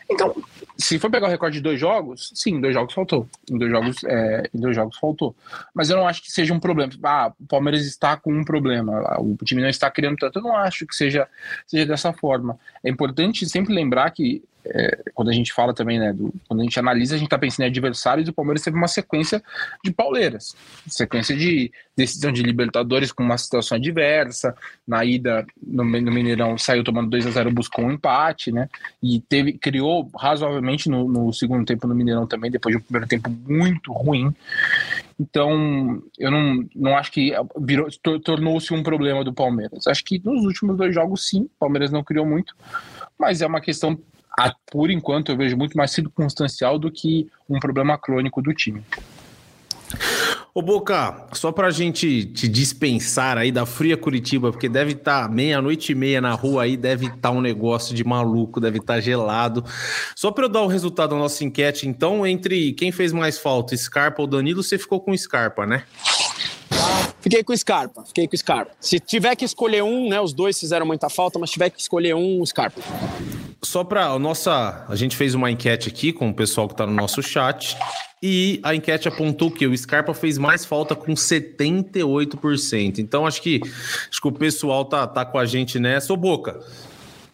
[0.07, 0.35] Então,
[0.77, 3.27] se for pegar o recorde de dois jogos, sim, dois jogos faltou.
[3.49, 5.35] Em dois jogos, é, em dois jogos faltou.
[5.73, 6.93] Mas eu não acho que seja um problema.
[7.03, 10.37] Ah, o Palmeiras está com um problema, o time não está criando tanto.
[10.37, 11.27] Eu não acho que seja,
[11.65, 12.59] seja dessa forma.
[12.83, 16.63] É importante sempre lembrar que é, quando a gente fala também, né, do, quando a
[16.63, 19.43] gente analisa, a gente está pensando em adversários, o Palmeiras teve uma sequência
[19.83, 20.55] de pauleiras,
[20.87, 24.55] sequência de decisão de Libertadores com uma situação adversa,
[24.87, 28.69] na ida no, no Mineirão saiu tomando 2 a 0 buscou um empate, né,
[29.01, 33.07] e teve, criou razoavelmente no, no segundo tempo no Mineirão também, depois de um primeiro
[33.07, 34.33] tempo muito ruim,
[35.19, 37.31] então, eu não, não acho que
[38.23, 39.87] tornou-se um problema do Palmeiras.
[39.87, 42.53] Acho que nos últimos dois jogos, sim, o Palmeiras não criou muito,
[43.17, 43.97] mas é uma questão
[44.71, 48.83] por enquanto, eu vejo muito mais circunstancial do que um problema crônico do time.
[50.53, 55.29] Ô Boca, só pra gente te dispensar aí da fria Curitiba, porque deve estar tá
[55.29, 58.95] meia-noite e meia na rua aí, deve estar tá um negócio de maluco, deve estar
[58.95, 59.65] tá gelado.
[60.15, 63.75] Só para eu dar o resultado da nossa enquete, então, entre quem fez mais falta,
[63.75, 65.83] Scarpa ou Danilo, você ficou com Scarpa, né?
[67.19, 68.71] Fiquei com Scarpa, fiquei com Scarpa.
[68.79, 70.21] Se tiver que escolher um, né?
[70.21, 72.81] Os dois fizeram muita falta, mas tiver que escolher um, Scarpa.
[73.61, 76.85] Só para a nossa, a gente fez uma enquete aqui com o pessoal que está
[76.85, 77.75] no nosso chat
[78.21, 82.99] e a enquete apontou que o Scarpa fez mais falta com 78%.
[82.99, 86.13] Então acho que acho que o pessoal tá tá com a gente nessa.
[86.13, 86.59] Ô Boca,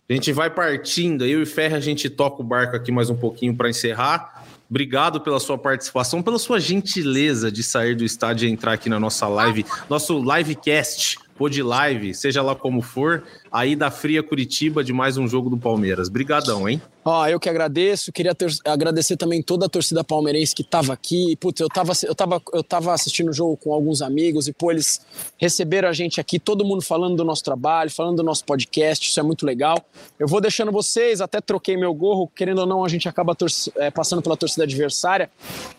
[0.10, 3.16] a gente vai partindo, eu e Ferre a gente toca o barco aqui mais um
[3.16, 4.44] pouquinho para encerrar.
[4.70, 9.00] Obrigado pela sua participação, pela sua gentileza de sair do estádio e entrar aqui na
[9.00, 11.18] nossa live, nosso livecast
[11.50, 15.58] de live, seja lá como for, aí da Fria Curitiba de mais um jogo do
[15.58, 16.08] Palmeiras.
[16.08, 16.82] Brigadão, hein?
[17.04, 21.36] Ó, eu que agradeço, queria ter, agradecer também toda a torcida palmeirense que estava aqui.
[21.36, 24.72] Putz, eu estava eu tava, eu tava assistindo o jogo com alguns amigos e, pô,
[24.72, 25.02] eles
[25.38, 29.20] receberam a gente aqui, todo mundo falando do nosso trabalho, falando do nosso podcast, isso
[29.20, 29.84] é muito legal.
[30.20, 33.36] Eu vou deixando vocês, até troquei meu gorro, querendo ou não, a gente acaba
[33.78, 35.30] é, passando pela torcida adversária.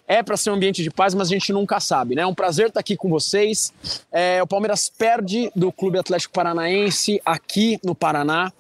[0.09, 2.23] É para ser um ambiente de paz, mas a gente nunca sabe, né?
[2.23, 3.73] É um prazer estar aqui com vocês.
[4.11, 8.53] É, o Palmeiras perde do Clube Atlético Paranaense aqui no Paraná,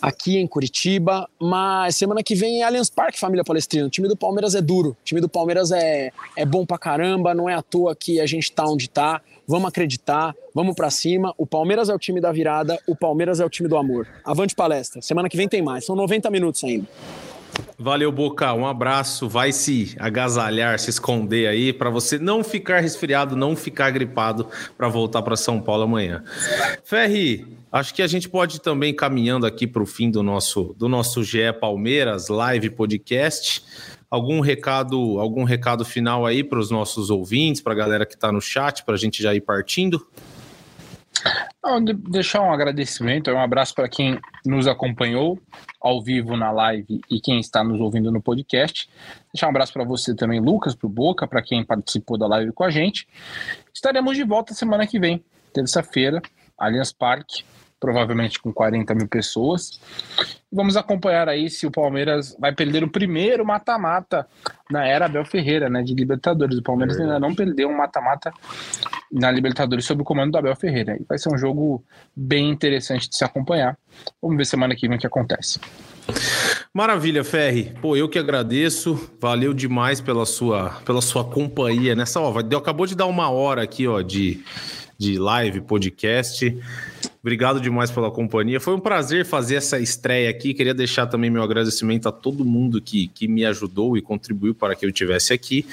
[0.00, 3.86] aqui em Curitiba, mas semana que vem é Allianz Parque, família palestrina.
[3.86, 7.34] O time do Palmeiras é duro, o time do Palmeiras é, é bom pra caramba,
[7.34, 9.20] não é à toa que a gente tá onde tá.
[9.46, 11.34] Vamos acreditar, vamos para cima.
[11.36, 14.08] O Palmeiras é o time da virada, o Palmeiras é o time do amor.
[14.24, 15.02] Avante palestra.
[15.02, 15.84] Semana que vem tem mais.
[15.84, 16.86] São 90 minutos ainda.
[17.78, 18.52] Valeu, Boca.
[18.54, 19.28] Um abraço.
[19.28, 24.88] Vai se agasalhar, se esconder aí para você não ficar resfriado, não ficar gripado para
[24.88, 26.22] voltar para São Paulo amanhã.
[26.84, 30.88] Ferri, acho que a gente pode também caminhando aqui para o fim do nosso do
[30.88, 33.64] nosso GE Palmeiras live podcast.
[34.08, 38.30] Algum recado, algum recado final aí para os nossos ouvintes, para a galera que está
[38.30, 40.06] no chat, para a gente já ir partindo?
[41.64, 45.40] Não, deixar um agradecimento, um abraço para quem nos acompanhou
[45.80, 48.88] ao vivo na live e quem está nos ouvindo no podcast.
[49.32, 52.52] Deixar um abraço para você também, Lucas, para o Boca, para quem participou da live
[52.52, 53.08] com a gente.
[53.72, 56.22] Estaremos de volta semana que vem, terça-feira,
[56.56, 57.42] Allianz Parque,
[57.84, 59.78] provavelmente com 40 mil pessoas.
[60.50, 64.26] Vamos acompanhar aí se o Palmeiras vai perder o primeiro mata-mata
[64.70, 66.56] na era Abel Ferreira, né, de Libertadores.
[66.56, 68.32] O Palmeiras ainda não perdeu um mata-mata
[69.12, 70.98] na Libertadores sob o comando do Abel Ferreira.
[71.06, 71.84] Vai ser um jogo
[72.16, 73.76] bem interessante de se acompanhar.
[74.22, 75.60] Vamos ver semana que vem o que acontece.
[76.72, 77.74] Maravilha, Ferri.
[77.82, 79.10] Pô, eu que agradeço.
[79.20, 82.18] Valeu demais pela sua, pela sua companhia nessa.
[82.18, 84.42] Ó, acabou de dar uma hora aqui, ó, de
[84.98, 86.56] de live, podcast.
[87.24, 88.60] Obrigado demais pela companhia.
[88.60, 90.52] Foi um prazer fazer essa estreia aqui.
[90.52, 94.76] Queria deixar também meu agradecimento a todo mundo que, que me ajudou e contribuiu para
[94.76, 95.64] que eu estivesse aqui.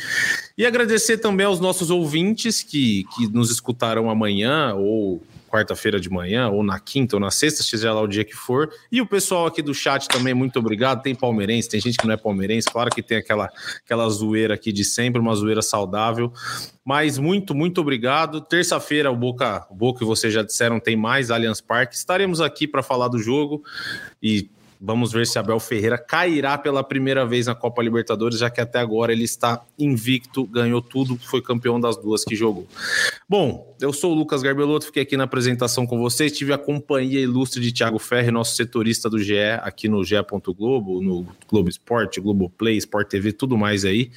[0.57, 5.21] E agradecer também aos nossos ouvintes que, que nos escutarão amanhã ou
[5.51, 8.71] quarta-feira de manhã, ou na quinta, ou na sexta, seja lá o dia que for.
[8.91, 11.01] E o pessoal aqui do chat também, muito obrigado.
[11.01, 13.49] Tem palmeirense, tem gente que não é palmeirense, claro que tem aquela,
[13.83, 16.31] aquela zoeira aqui de sempre, uma zoeira saudável.
[16.85, 18.41] Mas muito, muito obrigado.
[18.41, 21.95] Terça-feira, o Boca, o Boca vocês já disseram, tem mais Allianz Parque.
[21.95, 23.63] Estaremos aqui para falar do jogo
[24.23, 24.49] e
[24.83, 28.79] Vamos ver se Abel Ferreira cairá pela primeira vez na Copa Libertadores, já que até
[28.79, 32.67] agora ele está invicto, ganhou tudo, foi campeão das duas que jogou.
[33.29, 37.19] Bom, eu sou o Lucas Garbelotto, fiquei aqui na apresentação com vocês, tive a companhia
[37.19, 40.15] ilustre de Thiago Ferri, nosso setorista do GE, aqui no GE.
[40.57, 44.11] Globo, no Globo Esporte, Globo Play, Sport TV, tudo mais aí.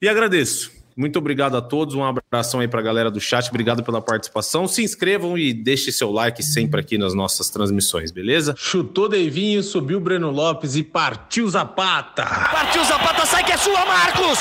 [0.00, 1.94] E agradeço muito obrigado a todos.
[1.94, 3.48] Um abração aí para a galera do chat.
[3.48, 4.66] Obrigado pela participação.
[4.66, 8.54] Se inscrevam e deixe seu like sempre aqui nas nossas transmissões, beleza?
[8.56, 12.24] Chutou Deivinho, subiu Breno Lopes e partiu Zapata.
[12.24, 14.38] Partiu Zapata, sai que é sua, Marcos!